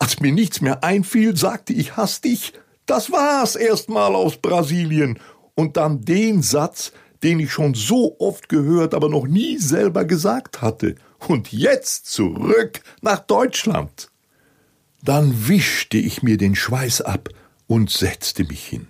Als 0.00 0.18
mir 0.18 0.32
nichts 0.32 0.60
mehr 0.60 0.82
einfiel, 0.82 1.36
sagte 1.36 1.72
ich 1.74 1.96
hastig, 1.96 2.54
das 2.86 3.12
war's 3.12 3.54
erstmal 3.54 4.16
aus 4.16 4.38
Brasilien, 4.38 5.20
und 5.54 5.76
dann 5.76 6.00
den 6.00 6.42
Satz, 6.42 6.90
den 7.22 7.38
ich 7.38 7.52
schon 7.52 7.74
so 7.74 8.16
oft 8.18 8.48
gehört, 8.48 8.94
aber 8.94 9.10
noch 9.10 9.26
nie 9.26 9.58
selber 9.58 10.06
gesagt 10.06 10.62
hatte. 10.62 10.94
Und 11.28 11.52
jetzt 11.52 12.06
zurück 12.06 12.80
nach 13.02 13.20
Deutschland. 13.20 14.10
Dann 15.02 15.48
wischte 15.48 15.98
ich 15.98 16.22
mir 16.22 16.38
den 16.38 16.56
Schweiß 16.56 17.02
ab 17.02 17.28
und 17.66 17.90
setzte 17.90 18.44
mich 18.44 18.64
hin. 18.64 18.86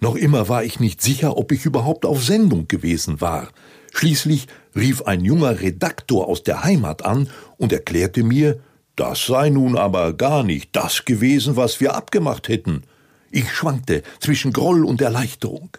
Noch 0.00 0.16
immer 0.16 0.48
war 0.48 0.64
ich 0.64 0.80
nicht 0.80 1.02
sicher, 1.02 1.36
ob 1.36 1.52
ich 1.52 1.66
überhaupt 1.66 2.06
auf 2.06 2.24
Sendung 2.24 2.68
gewesen 2.68 3.20
war. 3.20 3.48
Schließlich 3.92 4.46
rief 4.74 5.02
ein 5.02 5.24
junger 5.24 5.60
Redaktor 5.60 6.26
aus 6.26 6.42
der 6.42 6.64
Heimat 6.64 7.04
an 7.04 7.28
und 7.58 7.72
erklärte 7.72 8.22
mir, 8.22 8.60
das 8.96 9.26
sei 9.26 9.50
nun 9.50 9.76
aber 9.76 10.12
gar 10.14 10.42
nicht 10.42 10.74
das 10.74 11.04
gewesen, 11.04 11.56
was 11.56 11.80
wir 11.80 11.94
abgemacht 11.94 12.48
hätten. 12.48 12.82
Ich 13.30 13.50
schwankte 13.52 14.02
zwischen 14.20 14.52
Groll 14.52 14.84
und 14.84 15.00
Erleichterung. 15.00 15.70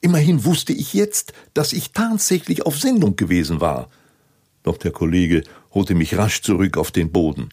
Immerhin 0.00 0.44
wusste 0.44 0.72
ich 0.72 0.94
jetzt, 0.94 1.32
dass 1.54 1.72
ich 1.72 1.92
tatsächlich 1.92 2.64
auf 2.66 2.78
Sendung 2.78 3.16
gewesen 3.16 3.60
war. 3.60 3.88
Doch 4.62 4.76
der 4.76 4.92
Kollege 4.92 5.42
holte 5.72 5.94
mich 5.94 6.16
rasch 6.16 6.42
zurück 6.42 6.76
auf 6.76 6.90
den 6.90 7.10
Boden. 7.10 7.48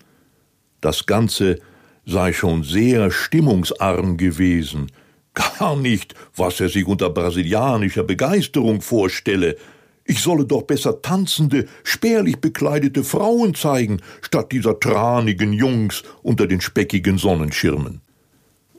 Das 0.82 1.06
Ganze 1.06 1.60
sei 2.06 2.34
schon 2.34 2.64
sehr 2.64 3.12
stimmungsarm 3.12 4.18
gewesen. 4.18 4.92
gar 5.34 5.76
nicht, 5.76 6.14
was 6.36 6.60
er 6.60 6.70
sich 6.70 6.86
unter 6.86 7.10
brasilianischer 7.10 8.04
Begeisterung 8.04 8.82
vorstelle. 8.82 9.56
Ich 10.04 10.20
solle 10.20 10.46
doch 10.46 10.64
besser 10.64 11.02
tanzende, 11.02 11.68
spärlich 11.84 12.42
bekleidete 12.42 13.04
Frauen 13.04 13.54
zeigen, 13.54 14.02
statt 14.22 14.52
dieser 14.52 14.80
tranigen 14.80 15.54
Jungs 15.54 16.04
unter 16.24 16.48
den 16.48 16.62
speckigen 16.62 17.18
Sonnenschirmen. 17.18 18.02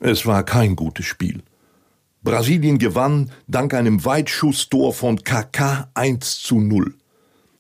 Es 0.01 0.27
war 0.27 0.45
kein 0.45 0.75
gutes 0.75 1.07
Spiel. 1.07 1.43
Brasilien 2.23 2.79
gewann 2.79 3.31
dank 3.47 3.75
einem 3.75 4.05
Weitschusstor 4.05 4.93
von 4.93 5.23
KK 5.23 5.91
1 5.95 6.43
zu 6.43 6.61
0. 6.61 6.95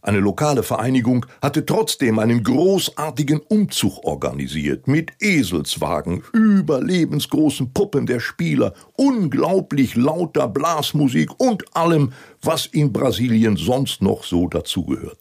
Eine 0.04 0.18
lokale 0.18 0.64
Vereinigung 0.64 1.26
hatte 1.40 1.64
trotzdem 1.64 2.18
einen 2.18 2.42
großartigen 2.42 3.38
Umzug 3.38 4.04
organisiert 4.04 4.88
mit 4.88 5.12
Eselswagen, 5.20 6.24
überlebensgroßen 6.32 7.72
Puppen 7.72 8.06
der 8.06 8.18
Spieler, 8.18 8.74
unglaublich 8.96 9.94
lauter 9.94 10.48
Blasmusik 10.48 11.38
und 11.38 11.76
allem, 11.76 12.12
was 12.42 12.66
in 12.66 12.92
Brasilien 12.92 13.56
sonst 13.56 14.02
noch 14.02 14.24
so 14.24 14.48
dazugehört. 14.48 15.20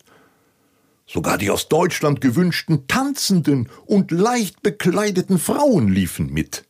Sogar 1.06 1.38
die 1.38 1.52
aus 1.52 1.70
Deutschland 1.70 2.20
gewünschten 2.20 2.88
tanzenden 2.88 3.70
und 3.86 4.10
leicht 4.10 4.64
bekleideten 4.64 5.38
Frauen 5.38 5.90
liefen 5.90 6.34
mit. 6.34 6.64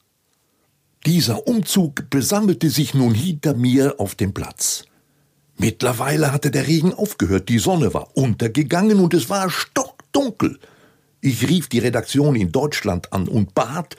Dieser 1.06 1.48
Umzug 1.48 2.10
besammelte 2.10 2.70
sich 2.70 2.94
nun 2.94 3.14
hinter 3.14 3.54
mir 3.54 4.00
auf 4.00 4.16
dem 4.16 4.34
Platz. 4.34 4.84
Mittlerweile 5.62 6.32
hatte 6.32 6.50
der 6.50 6.66
Regen 6.66 6.92
aufgehört, 6.92 7.48
die 7.48 7.60
Sonne 7.60 7.94
war 7.94 8.18
untergegangen 8.18 9.00
und 9.00 9.14
es 9.14 9.30
war 9.30 9.52
stockdunkel. 9.52 10.58
Ich 11.22 11.48
rief 11.48 11.70
die 11.70 11.78
Redaktion 11.78 12.36
in 12.36 12.52
Deutschland 12.52 13.14
an 13.14 13.28
und 13.28 13.54
bat, 13.54 13.96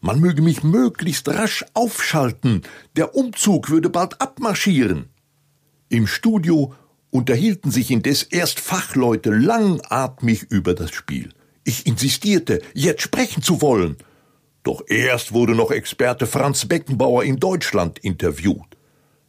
man 0.00 0.20
möge 0.20 0.42
mich 0.42 0.62
möglichst 0.62 1.28
rasch 1.28 1.64
aufschalten, 1.74 2.62
der 2.94 3.16
Umzug 3.16 3.68
würde 3.68 3.90
bald 3.90 4.20
abmarschieren. 4.20 5.06
Im 5.88 6.06
Studio 6.06 6.72
unterhielten 7.10 7.72
sich 7.72 7.90
indes 7.90 8.22
erst 8.22 8.60
Fachleute 8.60 9.30
langatmig 9.30 10.44
über 10.50 10.72
das 10.72 10.92
Spiel. 10.92 11.30
Ich 11.64 11.84
insistierte, 11.84 12.62
jetzt 12.74 13.02
sprechen 13.02 13.42
zu 13.42 13.60
wollen. 13.60 13.96
Doch 14.62 14.84
erst 14.86 15.32
wurde 15.32 15.56
noch 15.56 15.72
Experte 15.72 16.28
Franz 16.28 16.64
Beckenbauer 16.66 17.24
in 17.24 17.40
Deutschland 17.40 17.98
interviewt. 17.98 18.76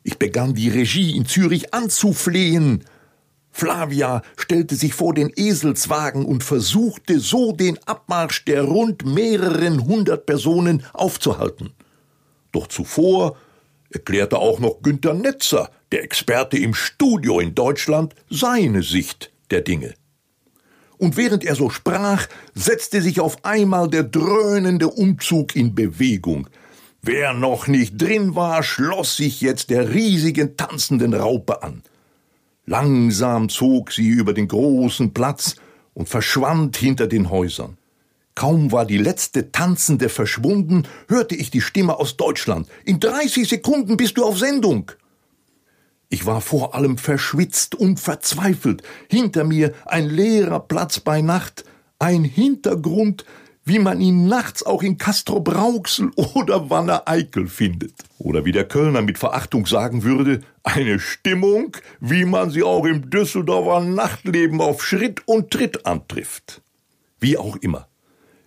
Ich 0.03 0.19
begann 0.19 0.53
die 0.53 0.69
Regie 0.69 1.15
in 1.15 1.25
Zürich 1.25 1.73
anzuflehen. 1.73 2.83
Flavia 3.51 4.21
stellte 4.35 4.75
sich 4.75 4.93
vor 4.93 5.13
den 5.13 5.31
Eselswagen 5.35 6.25
und 6.25 6.43
versuchte 6.43 7.19
so 7.19 7.51
den 7.51 7.77
Abmarsch 7.85 8.45
der 8.45 8.63
rund 8.63 9.05
mehreren 9.05 9.85
hundert 9.85 10.25
Personen 10.25 10.83
aufzuhalten. 10.93 11.71
Doch 12.51 12.67
zuvor 12.67 13.37
erklärte 13.91 14.39
auch 14.39 14.59
noch 14.59 14.81
Günter 14.81 15.13
Netzer, 15.13 15.69
der 15.91 16.03
Experte 16.03 16.57
im 16.57 16.73
Studio 16.73 17.39
in 17.39 17.53
Deutschland, 17.53 18.15
seine 18.29 18.81
Sicht 18.81 19.31
der 19.51 19.61
Dinge. 19.61 19.93
Und 20.97 21.15
während 21.15 21.43
er 21.43 21.55
so 21.55 21.69
sprach, 21.69 22.27
setzte 22.55 23.01
sich 23.01 23.19
auf 23.19 23.43
einmal 23.45 23.89
der 23.89 24.03
dröhnende 24.03 24.87
Umzug 24.87 25.55
in 25.55 25.75
Bewegung. 25.75 26.47
Wer 27.05 27.33
noch 27.33 27.67
nicht 27.67 28.01
drin 28.01 28.33
war, 28.33 28.63
schloss 28.63 29.17
sich 29.17 29.41
jetzt 29.41 29.69
der 29.69 29.93
riesigen 29.93 30.55
tanzenden 30.55 31.13
Raupe 31.13 31.61
an. 31.61 31.83
Langsam 32.65 33.49
zog 33.49 33.91
sie 33.91 34.07
über 34.07 34.33
den 34.33 34.47
großen 34.47 35.13
Platz 35.13 35.57
und 35.93 36.07
verschwand 36.07 36.77
hinter 36.77 37.07
den 37.07 37.29
Häusern. 37.29 37.77
Kaum 38.35 38.71
war 38.71 38.85
die 38.85 38.97
letzte 38.97 39.51
Tanzende 39.51 40.07
verschwunden, 40.07 40.87
hörte 41.09 41.35
ich 41.35 41.51
die 41.51 41.59
Stimme 41.59 41.97
aus 41.97 42.15
Deutschland. 42.15 42.69
In 42.85 43.01
30 43.01 43.49
Sekunden 43.49 43.97
bist 43.97 44.17
du 44.17 44.23
auf 44.23 44.39
Sendung. 44.39 44.89
Ich 46.07 46.25
war 46.25 46.39
vor 46.39 46.73
allem 46.73 46.97
verschwitzt 46.97 47.75
und 47.75 47.99
verzweifelt. 47.99 48.81
Hinter 49.09 49.43
mir 49.43 49.73
ein 49.85 50.09
leerer 50.09 50.61
Platz 50.61 51.01
bei 51.01 51.21
Nacht, 51.21 51.65
ein 51.99 52.23
Hintergrund, 52.23 53.25
wie 53.65 53.79
man 53.79 54.01
ihn 54.01 54.27
nachts 54.27 54.63
auch 54.63 54.83
in 54.83 54.97
Castro 54.97 55.39
Brauxel 55.39 56.11
oder 56.15 56.69
Wanne 56.69 57.07
Eickel 57.07 57.47
findet. 57.47 57.93
Oder 58.17 58.45
wie 58.45 58.51
der 58.51 58.67
Kölner 58.67 59.01
mit 59.01 59.17
Verachtung 59.17 59.65
sagen 59.65 60.03
würde, 60.03 60.41
eine 60.63 60.99
Stimmung, 60.99 61.77
wie 61.99 62.25
man 62.25 62.49
sie 62.49 62.63
auch 62.63 62.85
im 62.85 63.09
Düsseldorfer 63.09 63.81
Nachtleben 63.81 64.61
auf 64.61 64.83
Schritt 64.85 65.21
und 65.27 65.51
Tritt 65.51 65.85
antrifft. 65.85 66.61
Wie 67.19 67.37
auch 67.37 67.55
immer. 67.57 67.87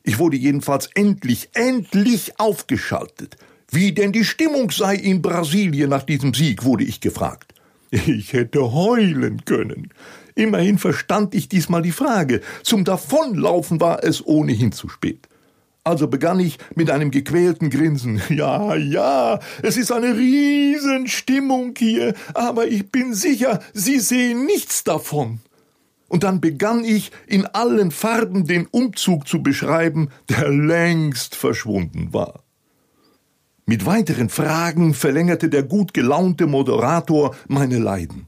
Ich 0.03 0.19
wurde 0.19 0.37
jedenfalls 0.37 0.89
endlich, 0.95 1.51
endlich 1.55 2.39
aufgeschaltet. 2.39 3.37
Wie 3.71 3.93
denn 3.93 4.13
die 4.13 4.25
Stimmung 4.25 4.71
sei 4.71 4.95
in 4.95 5.21
Brasilien 5.21 5.91
nach 5.91 6.05
diesem 6.05 6.33
Sieg, 6.33 6.65
wurde 6.65 6.85
ich 6.85 7.01
gefragt. 7.01 7.55
Ich 7.91 8.33
hätte 8.33 8.73
heulen 8.73 9.45
können. 9.45 9.91
Immerhin 10.37 10.77
verstand 10.77 11.35
ich 11.35 11.49
diesmal 11.49 11.81
die 11.81 11.93
Frage. 11.93 12.43
Zum 12.63 12.85
Davonlaufen 12.85 13.81
war 13.81 14.05
es 14.05 14.25
ohnehin 14.25 14.71
zu 14.71 14.89
spät. 14.89 15.29
Also 15.83 16.09
begann 16.09 16.41
ich 16.41 16.59
mit 16.75 16.91
einem 16.91 17.11
gequälten 17.11 17.71
Grinsen. 17.71 18.21
Ja, 18.29 18.77
ja, 18.77 19.41
es 19.63 19.79
ist 19.79 19.91
eine 19.91 20.15
Riesenstimmung 20.17 21.75
hier, 21.79 22.13
aber 22.35 22.67
ich 22.67 22.91
bin 22.93 23.15
sicher, 23.15 23.61
Sie 23.73 23.99
sehen 23.99 24.45
nichts 24.45 24.85
davon. 24.85 25.41
Und 26.09 26.23
dann 26.23 26.41
begann 26.43 26.85
ich 26.85 27.13
in 27.27 27.47
allen 27.47 27.91
Farben 27.91 28.47
den 28.47 28.67
Umzug 28.67 29.27
zu 29.27 29.43
beschreiben, 29.43 30.11
der 30.29 30.51
längst 30.51 31.35
verschwunden 31.35 32.13
war. 32.13 32.43
Mit 33.65 33.87
weiteren 33.87 34.29
Fragen 34.29 34.93
verlängerte 34.93 35.49
der 35.49 35.63
gut 35.63 35.95
gelaunte 35.95 36.47
Moderator 36.47 37.35
meine 37.49 37.79
Leiden. 37.79 38.27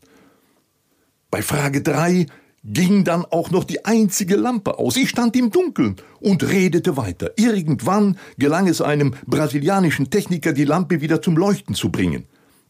Bei 1.31 1.43
Frage 1.43 1.83
drei 1.83 2.27
ging 2.65 3.05
dann 3.05 3.25
auch 3.25 3.51
noch 3.51 3.65
die 3.65 3.85
einzige 3.85 4.37
Lampe 4.37 4.79
aus. 4.79 4.97
Ich 4.97 5.11
stand 5.11 5.37
im 5.37 5.51
Dunkeln 5.51 5.97
und 6.21 6.43
redete 6.43 6.97
weiter. 6.97 7.33
Irgendwann 7.37 8.19
gelang 8.39 8.67
es 8.67 8.81
einem 8.81 9.15
brasilianischen 9.27 10.11
Techniker, 10.11 10.53
die 10.53 10.65
Lampe 10.65 11.01
wieder 11.01 11.21
zum 11.21 11.37
Leuchten 11.37 11.75
zu 11.75 11.91
bringen. 11.91 12.25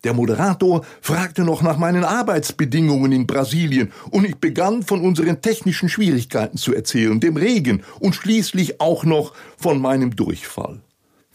Der 0.04 0.12
Moderator 0.12 0.84
fragte 1.00 1.44
noch 1.44 1.62
nach 1.62 1.76
meinen 1.76 2.04
Arbeitsbedingungen 2.04 3.12
in 3.12 3.26
Brasilien 3.26 3.92
und 4.10 4.24
ich 4.24 4.36
begann 4.36 4.82
von 4.82 5.00
unseren 5.00 5.40
technischen 5.40 5.88
Schwierigkeiten 5.88 6.56
zu 6.56 6.74
erzählen, 6.74 7.18
dem 7.18 7.36
Regen 7.36 7.82
und 7.98 8.14
schließlich 8.14 8.80
auch 8.80 9.04
noch 9.04 9.34
von 9.56 9.80
meinem 9.80 10.14
Durchfall. 10.14 10.80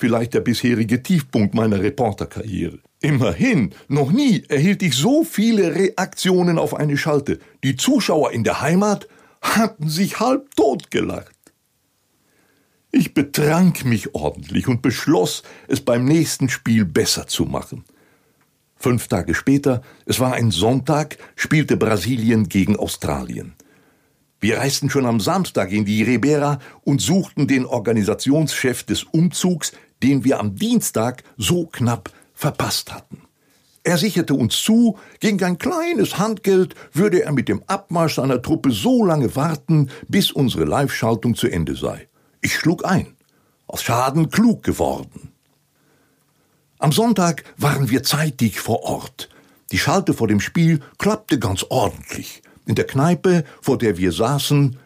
Vielleicht 0.04 0.34
der 0.34 0.42
bisherige 0.42 1.02
Tiefpunkt 1.02 1.54
meiner 1.54 1.82
Reporterkarriere. 1.82 2.80
Immerhin, 3.00 3.74
noch 3.88 4.12
nie 4.12 4.44
erhielt 4.50 4.84
ich 4.84 4.96
so 4.96 5.24
viele 5.24 5.74
Reaktionen 5.74 6.60
auf 6.60 6.74
eine 6.74 6.98
Schalte. 6.98 7.40
Die 7.64 7.78
Zuschauer 7.78 8.34
in 8.34 8.44
der 8.44 8.60
Heimat 8.60 9.08
hatten 9.42 9.88
sich 9.88 10.20
halb 10.20 10.54
tot 10.58 10.92
gelacht. 10.92 11.38
Ich 12.92 13.14
betrank 13.14 13.86
mich 13.86 14.14
ordentlich 14.14 14.68
und 14.68 14.82
beschloss, 14.82 15.42
es 15.70 15.80
beim 15.80 16.04
nächsten 16.04 16.50
Spiel 16.50 16.84
besser 16.84 17.28
zu 17.28 17.46
machen. 17.46 17.86
Fünf 18.76 19.08
Tage 19.08 19.34
später, 19.34 19.84
es 20.06 20.20
war 20.20 20.34
ein 20.34 20.52
Sonntag, 20.52 21.18
spielte 21.38 21.78
Brasilien 21.78 22.50
gegen 22.50 22.76
Australien. 22.76 23.54
Wir 24.42 24.58
reisten 24.58 24.90
schon 24.90 25.06
am 25.06 25.22
Samstag 25.22 25.72
in 25.72 25.86
die 25.86 26.04
Ribera 26.04 26.60
und 26.82 27.00
suchten 27.00 27.48
den 27.48 27.66
Organisationschef 27.66 28.84
des 28.84 29.04
Umzugs, 29.04 29.72
den 30.04 30.24
wir 30.24 30.40
am 30.40 30.56
Dienstag 30.56 31.24
so 31.38 31.66
knapp 31.66 32.12
verpasst 32.34 32.94
hatten. 32.94 33.22
Er 33.84 33.98
sicherte 33.98 34.34
uns 34.34 34.62
zu, 34.62 34.98
gegen 35.20 35.44
ein 35.44 35.58
kleines 35.58 36.18
Handgeld 36.18 36.76
würde 36.94 37.24
er 37.24 37.34
mit 37.34 37.50
dem 37.50 37.64
Abmarsch 37.68 38.16
seiner 38.16 38.42
Truppe 38.42 38.72
so 38.72 39.06
lange 39.06 39.36
warten, 39.36 39.90
bis 40.08 40.32
unsere 40.32 40.64
Live-Schaltung 40.64 41.36
zu 41.36 41.48
Ende 41.48 41.76
sei. 41.76 42.08
Ich 42.42 42.56
schlug 42.56 42.86
ein. 42.86 43.16
Aus 43.68 43.82
Schaden 43.82 44.30
klug 44.30 44.64
geworden. 44.64 45.32
Am 46.80 46.92
Sonntag 46.92 47.44
waren 47.58 47.90
wir 47.90 48.04
zeitig 48.04 48.60
vor 48.60 48.84
Ort. 48.84 49.30
Die 49.72 49.80
Schalte 49.80 50.14
vor 50.14 50.28
dem 50.28 50.40
Spiel 50.40 50.80
klappte 50.98 51.40
ganz 51.40 51.66
ordentlich. 51.70 52.42
In 52.66 52.76
der 52.76 52.86
Kneipe, 52.86 53.44
vor 53.62 53.78
der 53.78 53.98
wir 53.98 54.12
saßen, 54.12 54.78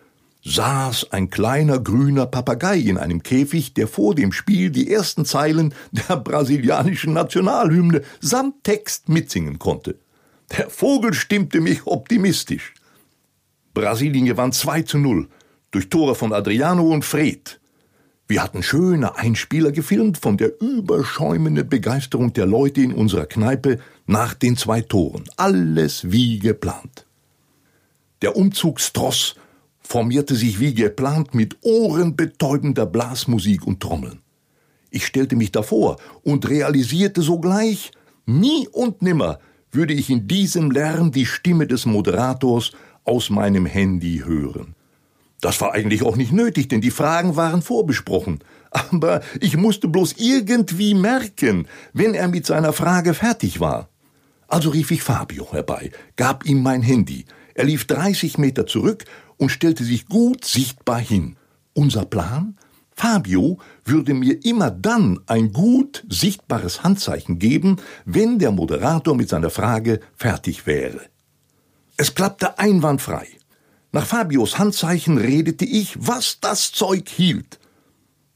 saß 0.47 1.11
ein 1.11 1.29
kleiner 1.29 1.79
grüner 1.79 2.25
Papagei 2.25 2.77
in 2.77 2.97
einem 2.97 3.21
Käfig, 3.21 3.73
der 3.73 3.87
vor 3.87 4.15
dem 4.15 4.31
Spiel 4.31 4.69
die 4.69 4.91
ersten 4.91 5.25
Zeilen 5.25 5.73
der 5.91 6.15
brasilianischen 6.17 7.13
Nationalhymne 7.13 8.01
samt 8.21 8.63
Text 8.63 9.09
mitsingen 9.09 9.59
konnte. 9.59 9.99
Der 10.57 10.69
Vogel 10.69 11.13
stimmte 11.13 11.59
mich 11.59 11.85
optimistisch. 11.85 12.73
Brasilien 13.73 14.25
gewann 14.25 14.53
2 14.53 14.83
zu 14.83 14.97
0 14.97 15.27
durch 15.71 15.89
Tore 15.89 16.15
von 16.15 16.31
Adriano 16.31 16.89
und 16.89 17.03
Fred. 17.03 17.59
Wir 18.29 18.41
hatten 18.41 18.63
schöne 18.63 19.17
Einspieler 19.17 19.71
gefilmt 19.71 20.17
von 20.17 20.37
der 20.37 20.61
überschäumenden 20.61 21.67
Begeisterung 21.67 22.33
der 22.33 22.45
Leute 22.45 22.81
in 22.81 22.93
unserer 22.93 23.25
Kneipe 23.25 23.79
nach 24.05 24.33
den 24.33 24.55
zwei 24.55 24.81
Toren. 24.81 25.25
Alles 25.35 26.11
wie 26.11 26.39
geplant. 26.39 27.05
Der 28.21 28.35
Umzugstross 28.35 29.35
formierte 29.87 30.35
sich 30.35 30.59
wie 30.59 30.73
geplant 30.73 31.33
mit 31.33 31.57
ohrenbetäubender 31.61 32.85
Blasmusik 32.85 33.65
und 33.65 33.79
Trommeln. 33.79 34.19
Ich 34.89 35.05
stellte 35.05 35.37
mich 35.37 35.51
davor 35.51 35.97
und 36.23 36.49
realisierte 36.49 37.21
sogleich, 37.21 37.91
nie 38.25 38.67
und 38.67 39.01
nimmer 39.01 39.39
würde 39.71 39.93
ich 39.93 40.09
in 40.09 40.27
diesem 40.27 40.71
Lärm 40.71 41.11
die 41.11 41.25
Stimme 41.25 41.67
des 41.67 41.85
Moderators 41.85 42.71
aus 43.05 43.29
meinem 43.29 43.65
Handy 43.65 44.23
hören. 44.25 44.75
Das 45.39 45.61
war 45.61 45.73
eigentlich 45.73 46.03
auch 46.03 46.17
nicht 46.17 46.33
nötig, 46.33 46.67
denn 46.67 46.81
die 46.81 46.91
Fragen 46.91 47.37
waren 47.37 47.61
vorbesprochen. 47.61 48.39
Aber 48.71 49.21
ich 49.39 49.55
musste 49.55 49.87
bloß 49.87 50.15
irgendwie 50.17 50.95
merken, 50.95 51.67
wenn 51.93 52.13
er 52.13 52.27
mit 52.27 52.45
seiner 52.45 52.73
Frage 52.73 53.13
fertig 53.13 53.61
war. 53.61 53.87
Also 54.49 54.69
rief 54.69 54.91
ich 54.91 55.03
Fabio 55.03 55.47
herbei, 55.51 55.91
gab 56.17 56.45
ihm 56.45 56.61
mein 56.61 56.81
Handy. 56.81 57.25
Er 57.53 57.65
lief 57.65 57.85
30 57.85 58.37
Meter 58.37 58.65
zurück 58.65 59.05
und 59.37 59.49
stellte 59.49 59.83
sich 59.83 60.07
gut 60.07 60.45
sichtbar 60.45 60.99
hin. 60.99 61.37
Unser 61.73 62.05
Plan? 62.05 62.57
Fabio 62.95 63.59
würde 63.85 64.15
mir 64.15 64.43
immer 64.43 64.71
dann 64.71 65.19
ein 65.27 65.53
gut 65.53 66.03
sichtbares 66.09 66.83
Handzeichen 66.83 67.37
geben, 67.37 67.77
wenn 68.05 68.39
der 68.39 68.51
Moderator 68.51 69.15
mit 69.15 69.29
seiner 69.29 69.51
Frage 69.51 69.99
fertig 70.15 70.65
wäre. 70.65 71.01
Es 71.95 72.15
klappte 72.15 72.57
einwandfrei. 72.57 73.27
Nach 73.91 74.05
Fabios 74.05 74.57
Handzeichen 74.57 75.17
redete 75.17 75.65
ich, 75.65 75.95
was 75.99 76.39
das 76.41 76.71
Zeug 76.71 77.07
hielt. 77.07 77.59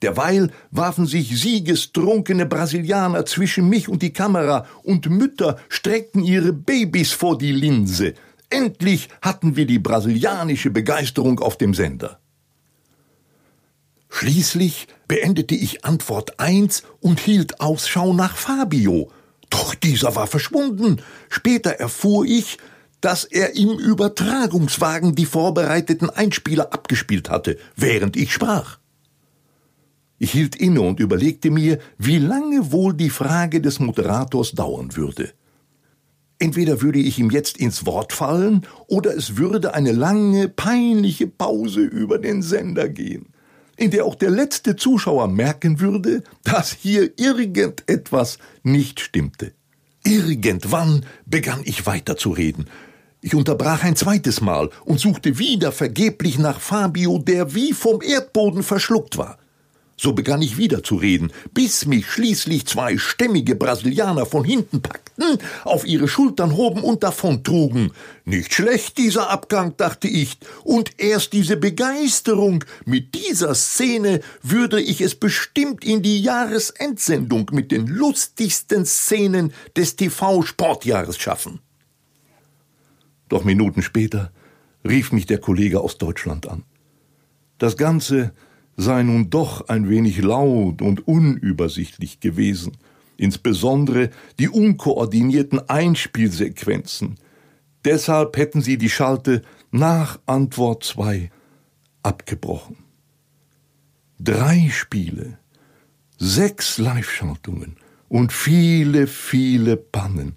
Derweil 0.01 0.49
warfen 0.71 1.05
sich 1.05 1.39
siegestrunkene 1.39 2.45
Brasilianer 2.45 3.25
zwischen 3.25 3.69
mich 3.69 3.87
und 3.87 4.01
die 4.01 4.13
Kamera, 4.13 4.65
und 4.83 5.09
Mütter 5.09 5.57
streckten 5.69 6.23
ihre 6.23 6.53
Babys 6.53 7.11
vor 7.11 7.37
die 7.37 7.51
Linse. 7.51 8.15
Endlich 8.51 9.07
hatten 9.21 9.55
wir 9.55 9.65
die 9.65 9.79
brasilianische 9.79 10.69
Begeisterung 10.69 11.39
auf 11.39 11.57
dem 11.57 11.73
Sender. 11.73 12.19
Schließlich 14.09 14.87
beendete 15.07 15.55
ich 15.55 15.85
Antwort 15.85 16.39
1 16.39 16.83
und 16.99 17.21
hielt 17.21 17.61
Ausschau 17.61 18.13
nach 18.13 18.35
Fabio. 18.35 19.09
Doch 19.49 19.73
dieser 19.73 20.15
war 20.15 20.27
verschwunden. 20.27 21.01
Später 21.29 21.71
erfuhr 21.71 22.25
ich, 22.25 22.57
dass 22.99 23.23
er 23.23 23.55
im 23.55 23.69
Übertragungswagen 23.69 25.15
die 25.15 25.25
vorbereiteten 25.25 26.09
Einspieler 26.09 26.73
abgespielt 26.73 27.29
hatte, 27.29 27.57
während 27.77 28.17
ich 28.17 28.33
sprach. 28.33 28.79
Ich 30.19 30.31
hielt 30.33 30.57
inne 30.57 30.81
und 30.81 30.99
überlegte 30.99 31.49
mir, 31.49 31.79
wie 31.97 32.19
lange 32.19 32.73
wohl 32.73 32.93
die 32.93 33.09
Frage 33.09 33.61
des 33.61 33.79
Moderators 33.79 34.51
dauern 34.51 34.95
würde. 34.97 35.31
Entweder 36.41 36.81
würde 36.81 36.97
ich 36.97 37.19
ihm 37.19 37.29
jetzt 37.29 37.59
ins 37.59 37.85
Wort 37.85 38.13
fallen, 38.13 38.65
oder 38.87 39.15
es 39.15 39.37
würde 39.37 39.75
eine 39.75 39.91
lange, 39.91 40.49
peinliche 40.49 41.27
Pause 41.27 41.81
über 41.81 42.17
den 42.17 42.41
Sender 42.41 42.89
gehen, 42.89 43.27
in 43.77 43.91
der 43.91 44.05
auch 44.05 44.15
der 44.15 44.31
letzte 44.31 44.75
Zuschauer 44.75 45.27
merken 45.27 45.79
würde, 45.79 46.23
dass 46.43 46.71
hier 46.71 47.11
irgendetwas 47.19 48.39
nicht 48.63 49.01
stimmte. 49.01 49.53
Irgendwann 50.03 51.05
begann 51.27 51.61
ich 51.63 51.85
weiterzureden, 51.85 52.65
ich 53.21 53.35
unterbrach 53.35 53.83
ein 53.83 53.95
zweites 53.95 54.41
Mal 54.41 54.71
und 54.83 54.99
suchte 54.99 55.37
wieder 55.37 55.71
vergeblich 55.71 56.39
nach 56.39 56.59
Fabio, 56.59 57.19
der 57.19 57.53
wie 57.53 57.71
vom 57.71 58.01
Erdboden 58.01 58.63
verschluckt 58.63 59.19
war. 59.19 59.37
So 59.95 60.13
begann 60.13 60.41
ich 60.41 60.57
wieder 60.57 60.81
zu 60.81 60.95
reden, 60.95 61.31
bis 61.53 61.85
mich 61.85 62.07
schließlich 62.07 62.65
zwei 62.65 62.97
stämmige 62.97 63.55
Brasilianer 63.55 64.25
von 64.25 64.43
hinten 64.43 64.81
packten, 64.81 65.10
auf 65.63 65.85
ihre 65.85 66.07
Schultern 66.07 66.55
hoben 66.55 66.83
und 66.83 67.03
davontrugen. 67.03 67.91
Nicht 68.25 68.53
schlecht 68.53 68.97
dieser 68.97 69.29
Abgang, 69.29 69.75
dachte 69.77 70.07
ich, 70.07 70.37
und 70.63 70.99
erst 70.99 71.33
diese 71.33 71.57
Begeisterung 71.57 72.63
mit 72.85 73.15
dieser 73.15 73.55
Szene 73.55 74.21
würde 74.41 74.81
ich 74.81 75.01
es 75.01 75.15
bestimmt 75.15 75.83
in 75.83 76.01
die 76.01 76.21
Jahresendsendung 76.21 77.49
mit 77.51 77.71
den 77.71 77.87
lustigsten 77.87 78.85
Szenen 78.85 79.53
des 79.75 79.95
TV-Sportjahres 79.95 81.17
schaffen. 81.17 81.59
Doch 83.29 83.43
Minuten 83.43 83.81
später 83.81 84.31
rief 84.83 85.11
mich 85.11 85.25
der 85.25 85.37
Kollege 85.37 85.79
aus 85.79 85.97
Deutschland 85.97 86.49
an. 86.49 86.63
Das 87.57 87.77
Ganze 87.77 88.33
sei 88.77 89.03
nun 89.03 89.29
doch 89.29 89.67
ein 89.69 89.89
wenig 89.89 90.21
laut 90.21 90.81
und 90.81 91.07
unübersichtlich 91.07 92.19
gewesen, 92.19 92.77
insbesondere 93.21 94.09
die 94.39 94.49
unkoordinierten 94.49 95.69
Einspielsequenzen. 95.69 97.19
Deshalb 97.85 98.35
hätten 98.35 98.61
sie 98.61 98.79
die 98.79 98.89
Schalte 98.89 99.43
nach 99.69 100.19
Antwort 100.25 100.83
2 100.83 101.29
abgebrochen. 102.01 102.77
Drei 104.19 104.69
Spiele, 104.71 105.37
sechs 106.17 106.79
Live-Schaltungen 106.79 107.77
und 108.09 108.33
viele, 108.33 109.05
viele 109.05 109.77
Pannen. 109.77 110.33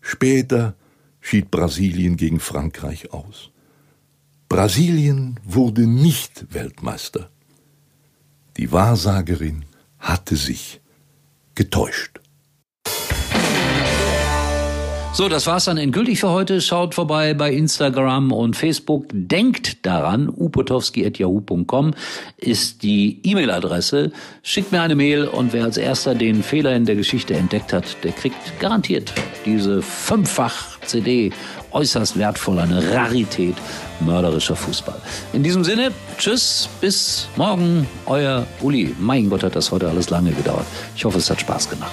Später 0.00 0.76
schied 1.20 1.50
Brasilien 1.50 2.16
gegen 2.16 2.38
Frankreich 2.38 3.12
aus. 3.12 3.50
Brasilien 4.48 5.38
wurde 5.44 5.86
nicht 5.86 6.54
Weltmeister. 6.54 7.28
Die 8.56 8.70
Wahrsagerin 8.70 9.64
hatte 9.98 10.36
sich 10.36 10.80
getäuscht. 11.54 12.19
So, 15.12 15.28
das 15.28 15.48
war's 15.48 15.64
dann 15.64 15.76
endgültig 15.76 16.20
für 16.20 16.30
heute. 16.30 16.60
Schaut 16.60 16.94
vorbei 16.94 17.34
bei 17.34 17.52
Instagram 17.52 18.30
und 18.32 18.56
Facebook. 18.56 19.06
Denkt 19.12 19.84
daran, 19.84 20.28
upotowski.yahoo.com 20.28 21.94
ist 22.36 22.84
die 22.84 23.20
E-Mail-Adresse. 23.24 24.12
Schickt 24.44 24.70
mir 24.70 24.80
eine 24.80 24.94
Mail 24.94 25.26
und 25.26 25.52
wer 25.52 25.64
als 25.64 25.76
erster 25.76 26.14
den 26.14 26.44
Fehler 26.44 26.76
in 26.76 26.86
der 26.86 26.94
Geschichte 26.94 27.34
entdeckt 27.34 27.72
hat, 27.72 27.96
der 28.04 28.12
kriegt 28.12 28.60
garantiert 28.60 29.12
diese 29.44 29.82
fünffach 29.82 30.78
CD. 30.86 31.32
Äußerst 31.72 32.16
wertvoll, 32.16 32.60
eine 32.60 32.92
Rarität 32.92 33.56
mörderischer 34.00 34.56
Fußball. 34.56 34.96
In 35.32 35.42
diesem 35.42 35.64
Sinne, 35.64 35.90
tschüss, 36.18 36.68
bis 36.80 37.28
morgen, 37.36 37.86
euer 38.06 38.46
Uli. 38.60 38.94
Mein 38.98 39.28
Gott, 39.28 39.42
hat 39.42 39.56
das 39.56 39.70
heute 39.72 39.88
alles 39.88 40.08
lange 40.08 40.30
gedauert. 40.32 40.66
Ich 40.96 41.04
hoffe, 41.04 41.18
es 41.18 41.28
hat 41.28 41.40
Spaß 41.40 41.68
gemacht. 41.68 41.92